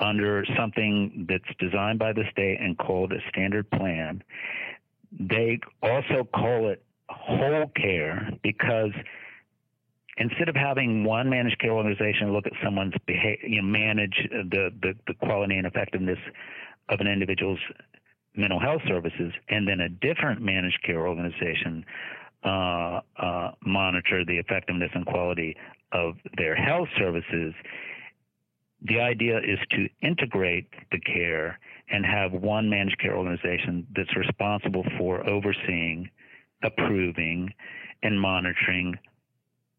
under 0.00 0.44
something 0.56 1.26
that's 1.28 1.56
designed 1.58 1.98
by 1.98 2.12
the 2.12 2.22
state 2.30 2.58
and 2.60 2.78
called 2.78 3.12
a 3.12 3.18
standard 3.28 3.68
plan. 3.70 4.22
They 5.12 5.60
also 5.82 6.28
call 6.34 6.68
it 6.68 6.82
whole 7.08 7.70
care 7.74 8.30
because 8.42 8.90
instead 10.18 10.48
of 10.48 10.56
having 10.56 11.04
one 11.04 11.30
managed 11.30 11.58
care 11.60 11.72
organization 11.72 12.32
look 12.32 12.46
at 12.46 12.52
someone's 12.62 12.94
behavior, 13.06 13.48
you 13.48 13.62
know, 13.62 13.68
manage 13.68 14.28
the, 14.30 14.70
the, 14.82 14.94
the 15.06 15.14
quality 15.14 15.56
and 15.56 15.66
effectiveness 15.66 16.18
of 16.88 17.00
an 17.00 17.06
individual's 17.06 17.60
mental 18.36 18.60
health 18.60 18.82
services, 18.86 19.32
and 19.48 19.66
then 19.66 19.80
a 19.80 19.88
different 19.88 20.40
managed 20.40 20.82
care 20.84 21.06
organization 21.06 21.84
uh, 22.44 23.00
uh, 23.16 23.50
monitor 23.64 24.24
the 24.24 24.38
effectiveness 24.38 24.90
and 24.94 25.04
quality 25.06 25.56
of 25.92 26.14
their 26.36 26.54
health 26.54 26.88
services. 26.96 27.54
The 28.82 29.00
idea 29.00 29.38
is 29.38 29.58
to 29.70 29.88
integrate 30.02 30.68
the 30.92 31.00
care 31.00 31.58
and 31.90 32.04
have 32.04 32.32
one 32.32 32.68
managed 32.68 32.98
care 33.00 33.16
organization 33.16 33.86
that's 33.96 34.14
responsible 34.16 34.84
for 34.98 35.28
overseeing 35.28 36.08
approving 36.62 37.52
and 38.02 38.20
monitoring 38.20 38.94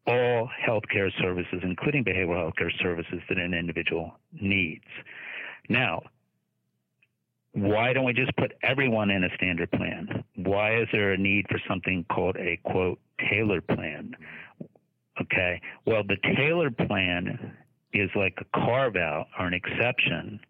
all 0.06 0.48
healthcare 0.66 1.10
services, 1.20 1.60
including 1.62 2.04
behavioral 2.04 2.50
healthcare 2.50 2.70
services 2.82 3.20
that 3.28 3.38
an 3.38 3.54
individual 3.54 4.12
needs. 4.32 4.84
Now, 5.68 6.02
why 7.52 7.92
don't 7.92 8.04
we 8.04 8.12
just 8.12 8.34
put 8.36 8.52
everyone 8.62 9.10
in 9.10 9.24
a 9.24 9.28
standard 9.36 9.70
plan? 9.72 10.24
Why 10.36 10.80
is 10.80 10.88
there 10.92 11.12
a 11.12 11.18
need 11.18 11.46
for 11.48 11.60
something 11.68 12.04
called 12.12 12.36
a 12.36 12.58
quote 12.64 12.98
tailored 13.30 13.66
plan? 13.66 14.14
Okay, 15.20 15.60
well, 15.84 16.02
the 16.02 16.16
tailored 16.36 16.76
plan 16.76 17.56
is 17.92 18.08
like 18.14 18.38
a 18.38 18.58
carve 18.58 18.96
out 18.96 19.26
or 19.38 19.46
an 19.46 19.54
exception 19.54 20.40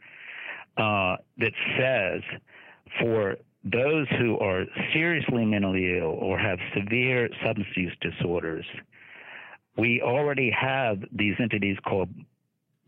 uh, 0.76 1.16
that 1.38 1.52
says 1.78 2.22
for 3.00 3.36
those 3.64 4.06
who 4.18 4.38
are 4.38 4.64
seriously 4.92 5.44
mentally 5.44 5.98
ill 5.98 6.16
or 6.20 6.38
have 6.38 6.58
severe 6.74 7.28
substance 7.44 7.68
use 7.76 7.96
disorders, 8.00 8.64
we 9.76 10.00
already 10.02 10.50
have 10.50 10.98
these 11.12 11.34
entities 11.38 11.76
called 11.86 12.08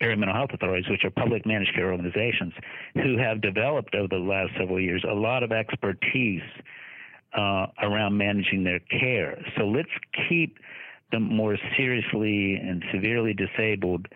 area 0.00 0.16
mental 0.16 0.36
health 0.36 0.50
authorities, 0.52 0.88
which 0.90 1.04
are 1.04 1.10
public 1.10 1.46
managed 1.46 1.74
care 1.74 1.92
organizations, 1.92 2.52
who 2.94 3.16
have 3.16 3.40
developed 3.40 3.94
over 3.94 4.08
the 4.08 4.16
last 4.16 4.50
several 4.58 4.80
years 4.80 5.04
a 5.08 5.14
lot 5.14 5.42
of 5.42 5.52
expertise 5.52 6.42
uh, 7.36 7.66
around 7.82 8.16
managing 8.16 8.64
their 8.64 8.80
care. 8.80 9.40
So 9.56 9.64
let's 9.64 9.88
keep 10.28 10.58
the 11.12 11.20
more 11.20 11.56
seriously 11.76 12.54
and 12.54 12.82
severely 12.92 13.34
disabled 13.34 14.06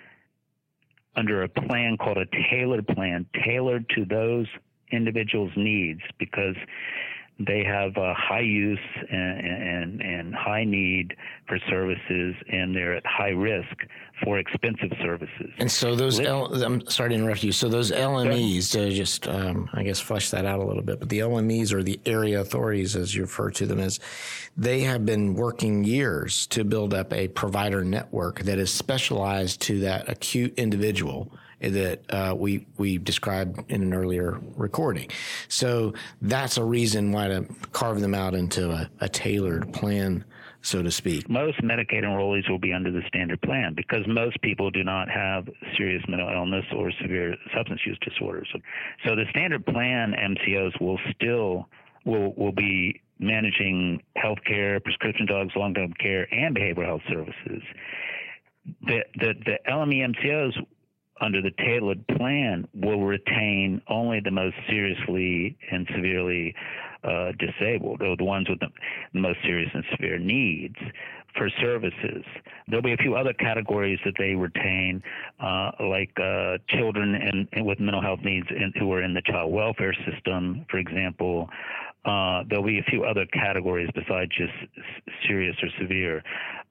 under 1.17 1.43
a 1.43 1.49
plan 1.49 1.97
called 1.97 2.19
a 2.19 2.27
tailored 2.51 2.87
plan, 2.89 3.27
tailored 3.45 3.89
to 3.91 4.05
those 4.05 4.47
individuals' 4.93 5.53
needs 5.57 6.01
because 6.19 6.57
they 7.39 7.63
have 7.65 7.97
a 7.97 8.15
high 8.15 8.41
use 8.41 8.79
and, 9.11 9.41
and, 9.41 10.01
and, 10.01 10.35
high 10.35 10.65
need 10.65 11.15
for 11.47 11.59
services, 11.69 12.35
and 12.49 12.75
they're 12.75 12.97
at 12.97 13.05
high 13.05 13.31
risk 13.31 13.77
for 14.25 14.39
expensive 14.39 14.91
services. 15.03 15.51
And 15.59 15.71
so 15.71 15.95
those, 15.95 16.19
L, 16.19 16.47
I'm 16.63 16.87
sorry 16.89 17.11
to 17.11 17.15
interrupt 17.15 17.43
you. 17.43 17.53
So 17.53 17.69
those 17.69 17.91
LMEs, 17.91 18.73
to 18.73 18.91
just 18.91 19.29
um, 19.29 19.69
I 19.75 19.83
guess 19.83 20.01
flesh 20.01 20.31
that 20.31 20.47
out 20.47 20.61
a 20.61 20.65
little 20.65 20.83
bit, 20.83 20.99
but 20.99 21.11
the 21.11 21.19
LMEs 21.19 21.73
or 21.73 21.83
the 21.83 22.01
area 22.07 22.41
authorities, 22.41 22.97
as 22.97 23.15
you 23.15 23.23
refer 23.23 23.51
to 23.51 23.67
them 23.67 23.81
as, 23.81 24.01
they 24.57 24.81
have 24.81 25.05
been 25.05 25.35
working 25.35 25.85
years 25.85 26.47
to 26.49 26.65
build 26.65 26.95
up 26.95 27.13
a 27.13 27.29
provider 27.29 27.85
network 27.85 28.41
that 28.41 28.59
is 28.59 28.73
specialized 28.73 29.61
to 29.63 29.81
that 29.81 30.09
acute 30.09 30.55
individual 30.57 31.31
that 31.61 32.01
uh, 32.11 32.35
we 32.37 32.67
we 32.77 32.99
described 32.99 33.71
in 33.71 33.83
an 33.83 33.95
earlier 33.95 34.41
recording. 34.57 35.11
So 35.49 35.95
that's 36.21 36.57
a 36.57 36.65
reason 36.65 37.13
why 37.13 37.29
to 37.29 37.47
carve 37.73 38.01
them 38.01 38.15
out 38.15 38.35
into 38.35 38.71
a, 38.71 38.91
a 39.01 39.09
tailored 39.09 39.73
plan 39.73 40.25
so 40.67 40.83
to 40.83 40.91
speak. 40.91 41.29
Most 41.29 41.63
Medicaid 41.63 42.03
enrollees 42.03 42.51
will 42.51 42.59
be 42.59 42.73
under 42.73 42.91
the 42.91 43.03
standard 43.07 43.41
plan 43.43 43.73
because 43.75 44.05
most 44.09 44.41
people 44.43 44.69
do 44.69 44.83
not 44.83 45.09
have 45.09 45.49
serious 45.77 46.03
mental 46.09 46.29
illness 46.29 46.65
or 46.75 46.91
severe 47.01 47.37
substance 47.55 47.81
use 47.87 47.99
disorders. 48.03 48.49
So 49.07 49.15
the 49.15 49.27
standard 49.31 49.65
plan 49.65 50.13
MCOs 50.13 50.81
will 50.81 50.99
still 51.15 51.69
will 52.05 52.35
will 52.35 52.53
be 52.53 53.01
managing 53.21 54.03
health 54.17 54.39
care, 54.45 54.81
prescription 54.81 55.27
drugs, 55.27 55.53
long-term 55.55 55.95
care, 56.01 56.27
and 56.35 56.55
behavioral 56.57 56.87
health 56.87 57.03
services. 57.09 57.63
The 58.83 59.05
the, 59.21 59.35
the 59.45 59.59
LME 59.69 60.15
MCOs 60.17 60.67
under 61.21 61.41
the 61.41 61.51
tailored 61.59 62.07
plan 62.09 62.69
will 62.75 63.05
retain 63.05 63.81
only 63.89 64.21
the 64.21 64.31
most 64.31 64.57
seriously 64.69 65.57
and 65.71 65.87
severely 65.95 66.55
uh, 67.05 67.33
disabled, 67.39 68.03
or 68.03 68.17
the 68.17 68.25
ones 68.25 68.49
with 68.49 68.61
the, 68.61 68.69
most 69.19 69.39
serious 69.43 69.71
and 69.73 69.85
severe 69.93 70.19
needs 70.19 70.77
for 71.37 71.49
services. 71.61 72.25
There'll 72.67 72.83
be 72.83 72.93
a 72.93 72.97
few 72.97 73.15
other 73.15 73.33
categories 73.33 73.99
that 74.05 74.15
they 74.19 74.35
retain, 74.35 75.03
uh, 75.41 75.71
like 75.81 76.11
uh, 76.19 76.59
children 76.69 77.15
and, 77.15 77.49
and, 77.53 77.67
with 77.67 77.79
mental 77.79 78.03
health 78.03 78.21
needs 78.25 78.47
who 78.79 78.93
are 78.93 79.03
in 79.03 79.15
the 79.15 79.23
child 79.23 79.53
welfare 79.53 79.95
system, 80.11 80.65
for 80.71 80.79
example. 80.79 81.49
Uh, 82.07 82.45
there'll 82.49 82.65
be 82.65 82.79
a 82.79 82.85
few 82.85 83.05
other 83.05 83.27
categories 83.27 83.91
besides 83.93 84.31
just 84.37 84.53
serious 85.27 85.57
or 85.61 85.69
severe. 85.81 86.23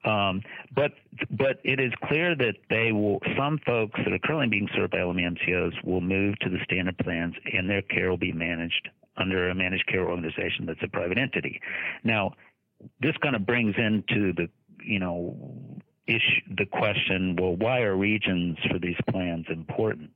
Um, 0.04 0.40
but 0.74 0.92
but 1.30 1.58
it 1.62 1.78
is 1.78 1.92
clear 2.04 2.34
that 2.36 2.54
they 2.70 2.92
will. 2.92 3.20
Some 3.36 3.58
folks 3.66 4.00
that 4.02 4.12
are 4.12 4.18
currently 4.20 4.48
being 4.48 4.68
served 4.74 4.92
by 4.92 4.98
LME 4.98 5.36
MCOs 5.36 5.84
will 5.84 6.00
move 6.00 6.38
to 6.40 6.48
the 6.48 6.58
standard 6.64 6.96
plans, 6.98 7.34
and 7.52 7.68
their 7.68 7.82
care 7.82 8.08
will 8.08 8.16
be 8.16 8.32
managed 8.32 8.88
under 9.18 9.50
a 9.50 9.54
managed 9.54 9.86
care 9.88 10.08
organization 10.08 10.66
that's 10.66 10.82
a 10.82 10.88
private 10.88 11.18
entity. 11.18 11.60
Now, 12.04 12.32
this 13.00 13.14
kind 13.22 13.34
of 13.36 13.44
brings 13.44 13.74
into 13.76 14.32
the 14.32 14.48
you 14.82 15.00
know 15.00 15.36
issue 16.06 16.54
the 16.56 16.66
question: 16.66 17.36
Well, 17.38 17.56
why 17.56 17.80
are 17.80 17.94
regions 17.94 18.56
for 18.70 18.78
these 18.78 18.96
plans 19.10 19.46
important? 19.50 20.12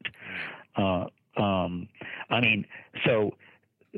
Uh, 0.76 1.06
um, 1.36 1.88
I 2.30 2.40
mean, 2.40 2.64
so 3.04 3.32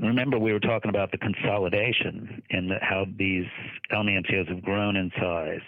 remember 0.00 0.38
we 0.38 0.52
were 0.52 0.60
talking 0.60 0.88
about 0.88 1.10
the 1.12 1.18
consolidation 1.18 2.42
and 2.50 2.70
the, 2.70 2.76
how 2.80 3.06
these 3.16 3.44
LME 3.92 4.48
have 4.48 4.62
grown 4.62 4.96
in 4.96 5.10
size. 5.20 5.60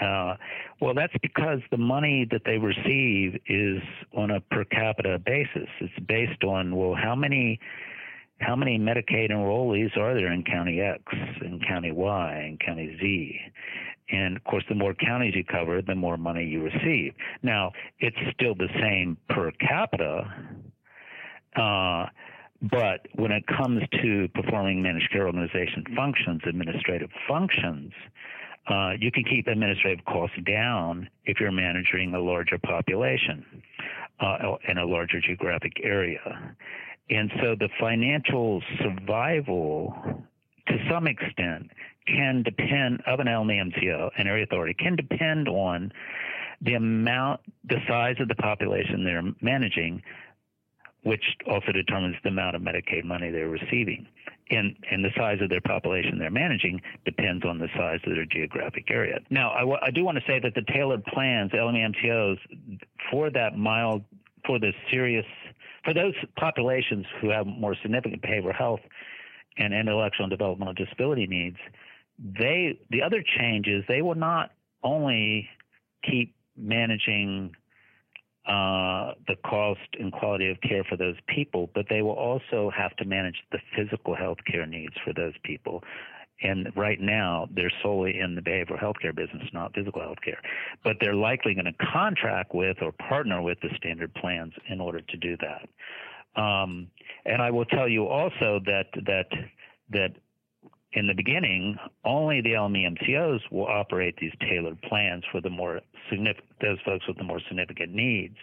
Uh, 0.00 0.36
well, 0.80 0.94
that's 0.94 1.14
because 1.22 1.60
the 1.70 1.76
money 1.76 2.26
that 2.30 2.42
they 2.44 2.58
receive 2.58 3.40
is 3.46 3.82
on 4.16 4.30
a 4.30 4.40
per 4.40 4.64
capita 4.64 5.18
basis. 5.18 5.68
It's 5.80 5.98
based 6.06 6.44
on 6.44 6.76
well, 6.76 6.94
how 6.94 7.14
many 7.14 7.58
how 8.40 8.56
many 8.56 8.78
Medicaid 8.78 9.30
enrollees 9.30 9.96
are 9.96 10.14
there 10.14 10.32
in 10.32 10.42
County 10.42 10.80
X, 10.80 11.02
in 11.42 11.60
County 11.66 11.92
Y, 11.92 12.46
in 12.48 12.58
County 12.58 12.96
Z? 13.00 13.40
And 14.10 14.36
of 14.36 14.44
course, 14.44 14.64
the 14.68 14.74
more 14.74 14.94
counties 14.94 15.34
you 15.36 15.44
cover, 15.44 15.80
the 15.80 15.94
more 15.94 16.16
money 16.16 16.44
you 16.44 16.62
receive. 16.62 17.14
Now, 17.42 17.72
it's 18.00 18.16
still 18.34 18.54
the 18.54 18.68
same 18.80 19.16
per 19.28 19.52
capita. 19.52 20.34
Uh, 21.54 22.06
but 22.70 23.06
when 23.14 23.32
it 23.32 23.44
comes 23.46 23.82
to 24.02 24.28
performing 24.34 24.82
managed 24.82 25.10
care 25.10 25.26
organization 25.26 25.84
functions, 25.96 26.42
administrative 26.46 27.10
functions, 27.26 27.92
uh, 28.68 28.92
you 29.00 29.10
can 29.10 29.24
keep 29.24 29.48
administrative 29.48 30.04
costs 30.04 30.36
down 30.46 31.08
if 31.24 31.40
you're 31.40 31.50
managing 31.50 32.14
a 32.14 32.20
larger 32.20 32.58
population 32.58 33.44
uh, 34.20 34.56
in 34.68 34.78
a 34.78 34.86
larger 34.86 35.20
geographic 35.20 35.72
area. 35.82 36.54
And 37.10 37.32
so 37.40 37.56
the 37.58 37.68
financial 37.80 38.62
survival, 38.80 39.94
to 40.68 40.74
some 40.88 41.08
extent, 41.08 41.70
can 42.06 42.44
depend 42.44 43.02
of 43.06 43.18
an 43.18 43.26
LMCO, 43.26 44.10
an 44.16 44.28
area 44.28 44.44
authority, 44.44 44.74
can 44.74 44.94
depend 44.94 45.48
on 45.48 45.92
the 46.60 46.74
amount, 46.74 47.40
the 47.64 47.78
size 47.88 48.16
of 48.20 48.28
the 48.28 48.36
population 48.36 49.04
they're 49.04 49.32
managing, 49.40 50.02
which 51.02 51.24
also 51.50 51.72
determines 51.72 52.16
the 52.22 52.28
amount 52.28 52.56
of 52.56 52.62
Medicaid 52.62 53.04
money 53.04 53.30
they're 53.30 53.48
receiving. 53.48 54.06
And, 54.50 54.76
and 54.90 55.04
the 55.04 55.10
size 55.16 55.38
of 55.40 55.48
their 55.48 55.60
population 55.60 56.18
they're 56.18 56.30
managing 56.30 56.80
depends 57.04 57.44
on 57.44 57.58
the 57.58 57.68
size 57.76 58.00
of 58.06 58.14
their 58.14 58.26
geographic 58.26 58.90
area. 58.90 59.18
Now, 59.30 59.50
I, 59.52 59.60
w- 59.60 59.78
I 59.80 59.90
do 59.90 60.04
want 60.04 60.18
to 60.18 60.24
say 60.26 60.38
that 60.40 60.54
the 60.54 60.62
tailored 60.72 61.04
plans, 61.04 61.52
LMCOs, 61.52 62.38
for 63.10 63.30
that 63.30 63.56
mild, 63.56 64.04
for 64.44 64.58
the 64.58 64.72
serious, 64.90 65.24
for 65.84 65.94
those 65.94 66.14
populations 66.36 67.06
who 67.20 67.30
have 67.30 67.46
more 67.46 67.74
significant 67.82 68.22
behavioral 68.22 68.54
health 68.54 68.80
and 69.56 69.72
intellectual 69.72 70.24
and 70.24 70.30
developmental 70.30 70.74
disability 70.74 71.26
needs, 71.26 71.56
they 72.18 72.78
the 72.90 73.02
other 73.02 73.22
change 73.38 73.66
is 73.66 73.84
they 73.88 74.02
will 74.02 74.14
not 74.14 74.50
only 74.82 75.48
keep 76.04 76.34
managing 76.56 77.54
uh, 78.46 79.12
the 79.28 79.36
cost 79.44 79.80
and 80.00 80.12
quality 80.12 80.50
of 80.50 80.60
care 80.60 80.84
for 80.84 80.96
those 80.96 81.16
people, 81.28 81.70
but 81.74 81.86
they 81.88 82.02
will 82.02 82.10
also 82.10 82.70
have 82.76 82.94
to 82.96 83.04
manage 83.04 83.36
the 83.52 83.58
physical 83.76 84.14
health 84.16 84.38
care 84.50 84.66
needs 84.66 84.94
for 85.04 85.12
those 85.12 85.34
people. 85.44 85.82
And 86.42 86.72
right 86.76 87.00
now, 87.00 87.48
they're 87.54 87.72
solely 87.82 88.18
in 88.18 88.34
the 88.34 88.40
behavioral 88.40 88.78
health 88.78 88.96
care 89.00 89.12
business, 89.12 89.44
not 89.52 89.74
physical 89.74 90.00
health 90.00 90.18
care. 90.24 90.40
But 90.82 90.96
they're 91.00 91.14
likely 91.14 91.54
going 91.54 91.66
to 91.66 91.86
contract 91.92 92.52
with 92.52 92.78
or 92.82 92.90
partner 92.90 93.40
with 93.40 93.58
the 93.60 93.68
standard 93.76 94.12
plans 94.14 94.52
in 94.68 94.80
order 94.80 95.00
to 95.00 95.16
do 95.16 95.36
that. 95.36 96.40
Um, 96.40 96.88
and 97.24 97.40
I 97.40 97.50
will 97.50 97.66
tell 97.66 97.88
you 97.88 98.06
also 98.08 98.58
that 98.64 98.86
that 99.06 99.26
that 99.90 100.12
in 100.94 101.06
the 101.06 101.14
beginning, 101.14 101.76
only 102.04 102.40
the 102.40 102.50
LME 102.50 102.86
will 103.50 103.66
operate 103.66 104.16
these 104.20 104.32
tailored 104.40 104.80
plans 104.82 105.24
for 105.32 105.40
the 105.40 105.50
more 105.50 105.80
significant 106.10 106.48
those 106.60 106.78
folks 106.84 107.06
with 107.08 107.16
the 107.16 107.24
more 107.24 107.40
significant 107.48 107.92
needs. 107.92 108.36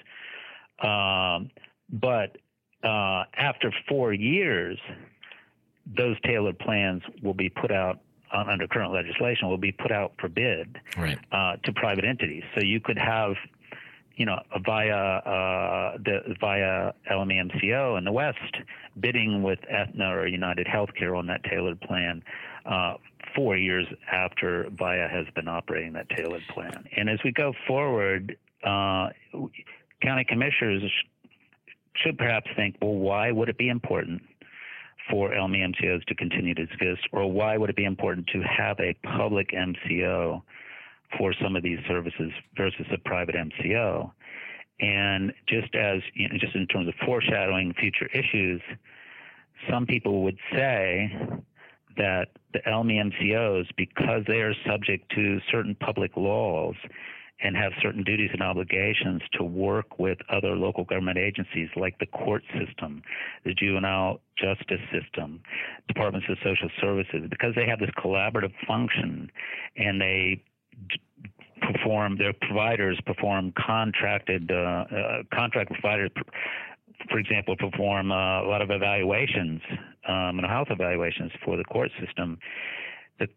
Um, 0.83 1.51
but 1.91 2.37
uh, 2.83 3.23
after 3.37 3.73
four 3.87 4.13
years, 4.13 4.77
those 5.85 6.17
tailored 6.21 6.59
plans 6.59 7.01
will 7.23 7.33
be 7.33 7.49
put 7.49 7.71
out 7.71 7.99
uh, 8.31 8.43
under 8.47 8.67
current 8.67 8.93
legislation 8.93 9.49
will 9.49 9.57
be 9.57 9.71
put 9.71 9.91
out 9.91 10.13
for 10.19 10.29
bid 10.29 10.77
right. 10.97 11.17
uh, 11.31 11.55
to 11.63 11.73
private 11.73 12.05
entities. 12.05 12.43
So 12.55 12.63
you 12.63 12.79
could 12.79 12.97
have, 12.97 13.33
you 14.19 14.25
know, 14.25 14.37
Vaya 14.65 15.21
uh, 15.25 15.97
the 16.03 16.35
Vaya 16.41 16.91
LME 17.09 17.97
in 17.97 18.03
the 18.03 18.11
West 18.11 18.37
bidding 18.99 19.41
with 19.41 19.59
Aetna 19.69 20.13
or 20.13 20.27
United 20.27 20.67
Healthcare 20.67 21.17
on 21.17 21.25
that 21.27 21.41
tailored 21.45 21.79
plan 21.79 22.21
uh, 22.65 22.95
four 23.33 23.55
years 23.55 23.87
after 24.11 24.69
Vaya 24.77 25.07
has 25.07 25.25
been 25.35 25.47
operating 25.47 25.93
that 25.93 26.09
tailored 26.09 26.43
plan. 26.53 26.83
And 26.97 27.09
as 27.09 27.19
we 27.23 27.31
go 27.31 27.53
forward, 27.65 28.35
uh, 28.65 29.07
county 30.03 30.25
commissioners 30.27 30.83
should 31.95 32.17
perhaps 32.17 32.47
think, 32.57 32.75
well, 32.81 32.95
why 32.95 33.31
would 33.31 33.47
it 33.47 33.57
be 33.57 33.69
important 33.69 34.21
for 35.09 35.29
LME 35.29 35.75
MCOs 35.75 36.03
to 36.05 36.15
continue 36.15 36.53
to 36.55 36.63
exist, 36.63 37.07
or 37.13 37.31
why 37.31 37.57
would 37.57 37.69
it 37.69 37.75
be 37.77 37.85
important 37.85 38.27
to 38.27 38.41
have 38.41 38.77
a 38.81 38.93
public 39.17 39.51
MCO 39.51 40.41
for 41.17 41.33
some 41.41 41.55
of 41.55 41.63
these 41.63 41.79
services 41.87 42.31
versus 42.55 42.85
a 42.93 42.97
private 42.97 43.35
MCO? 43.35 44.11
And 44.79 45.33
just 45.47 45.75
as, 45.75 46.01
you 46.13 46.29
know, 46.29 46.37
just 46.39 46.55
in 46.55 46.67
terms 46.67 46.87
of 46.87 46.93
foreshadowing 47.05 47.73
future 47.73 48.07
issues, 48.13 48.61
some 49.69 49.85
people 49.85 50.23
would 50.23 50.37
say 50.53 51.11
that 51.97 52.29
the 52.53 52.59
LME 52.59 53.11
MCOs, 53.11 53.65
because 53.75 54.23
they 54.27 54.41
are 54.41 54.53
subject 54.65 55.11
to 55.15 55.39
certain 55.51 55.75
public 55.75 56.15
laws 56.15 56.75
and 57.41 57.55
have 57.55 57.71
certain 57.81 58.03
duties 58.03 58.29
and 58.33 58.41
obligations 58.41 59.21
to 59.33 59.43
work 59.43 59.97
with 59.97 60.17
other 60.29 60.55
local 60.55 60.83
government 60.83 61.17
agencies 61.17 61.69
like 61.75 61.97
the 61.99 62.05
court 62.05 62.43
system, 62.57 63.01
the 63.45 63.53
juvenile 63.53 64.19
justice 64.37 64.81
system, 64.91 65.41
departments 65.87 66.27
of 66.29 66.37
social 66.43 66.69
services, 66.81 67.27
because 67.29 67.53
they 67.55 67.65
have 67.65 67.79
this 67.79 67.91
collaborative 67.97 68.51
function 68.67 69.31
and 69.77 70.01
they 70.01 70.43
perform 71.61 72.17
their 72.17 72.33
providers 72.33 72.99
perform 73.05 73.53
contracted 73.57 74.49
uh, 74.51 74.55
uh, 74.55 75.23
contract 75.33 75.71
providers 75.71 76.09
for 77.09 77.17
example, 77.17 77.55
perform 77.55 78.11
uh, 78.11 78.43
a 78.43 78.47
lot 78.47 78.61
of 78.61 78.71
evaluations, 78.71 79.61
um, 80.07 80.35
mental 80.35 80.49
health 80.49 80.67
evaluations 80.69 81.31
for 81.45 81.57
the 81.57 81.63
court 81.63 81.91
system. 82.03 82.37
The 83.19 83.27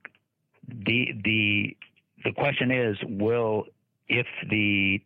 the 0.69 1.13
the 1.25 1.77
the 2.25 2.33
question 2.33 2.71
is, 2.71 2.97
will 3.09 3.65
if 4.09 4.27
the 4.51 5.01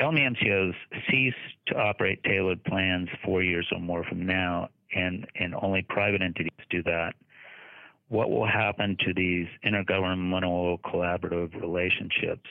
LMCOs 0.00 0.74
cease 1.10 1.34
to 1.68 1.76
operate 1.76 2.22
tailored 2.24 2.62
plans 2.64 3.08
four 3.24 3.42
years 3.42 3.66
or 3.72 3.80
more 3.80 4.04
from 4.04 4.24
now, 4.26 4.68
and 4.94 5.26
and 5.36 5.54
only 5.60 5.82
private 5.88 6.22
entities 6.22 6.50
do 6.70 6.82
that, 6.84 7.14
what 8.08 8.30
will 8.30 8.46
happen 8.46 8.96
to 9.00 9.12
these 9.14 9.46
intergovernmental 9.64 10.80
collaborative 10.80 11.60
relationships 11.60 12.48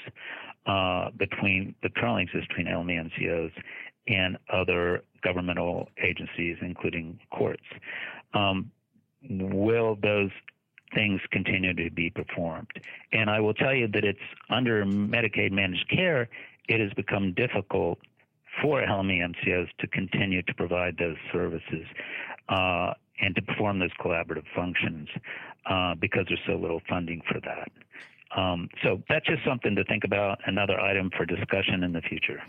uh, 0.66 1.10
between 1.18 1.76
that 1.82 1.96
currently 1.96 2.24
exist 2.24 2.48
between 2.50 2.68
LMCOs 2.68 3.52
and 4.08 4.38
other 4.52 5.04
governmental 5.24 5.90
agencies, 6.04 6.58
including 6.62 7.20
courts. 7.32 7.64
Um, 8.34 8.72
will 9.30 9.98
those 10.02 10.30
things 10.94 11.20
continue 11.32 11.74
to 11.74 11.90
be 11.90 12.10
performed? 12.10 12.72
And 13.12 13.30
I 13.30 13.40
will 13.40 13.54
tell 13.54 13.74
you 13.74 13.88
that 13.88 14.04
it's 14.04 14.20
under 14.50 14.86
Medicaid 14.86 15.52
managed 15.52 15.90
care, 15.90 16.30
it 16.68 16.80
has 16.80 16.94
become 16.94 17.34
difficult 17.34 18.00
for 18.62 18.82
LME 18.82 19.24
to 19.80 19.88
continue 19.88 20.42
to 20.44 20.54
provide 20.54 20.98
those 20.98 21.18
services 21.32 21.86
uh, 22.50 22.94
and 23.22 23.36
to 23.36 23.42
perform 23.42 23.80
those 23.80 23.94
collaborative 24.00 24.46
functions 24.56 25.08
uh, 25.70 25.96
because 25.96 26.26
there's 26.28 26.40
so 26.46 26.54
little 26.54 26.82
funding 26.88 27.22
for 27.32 27.40
that. 27.42 27.72
Um, 28.38 28.70
so 28.84 29.02
that's 29.08 29.26
just 29.26 29.44
something 29.46 29.76
to 29.76 29.84
think 29.86 30.04
about, 30.04 30.40
another 30.46 30.80
item 30.80 31.10
for 31.16 31.26
discussion 31.26 31.84
in 31.84 31.94
the 31.94 32.02
future. 32.02 32.42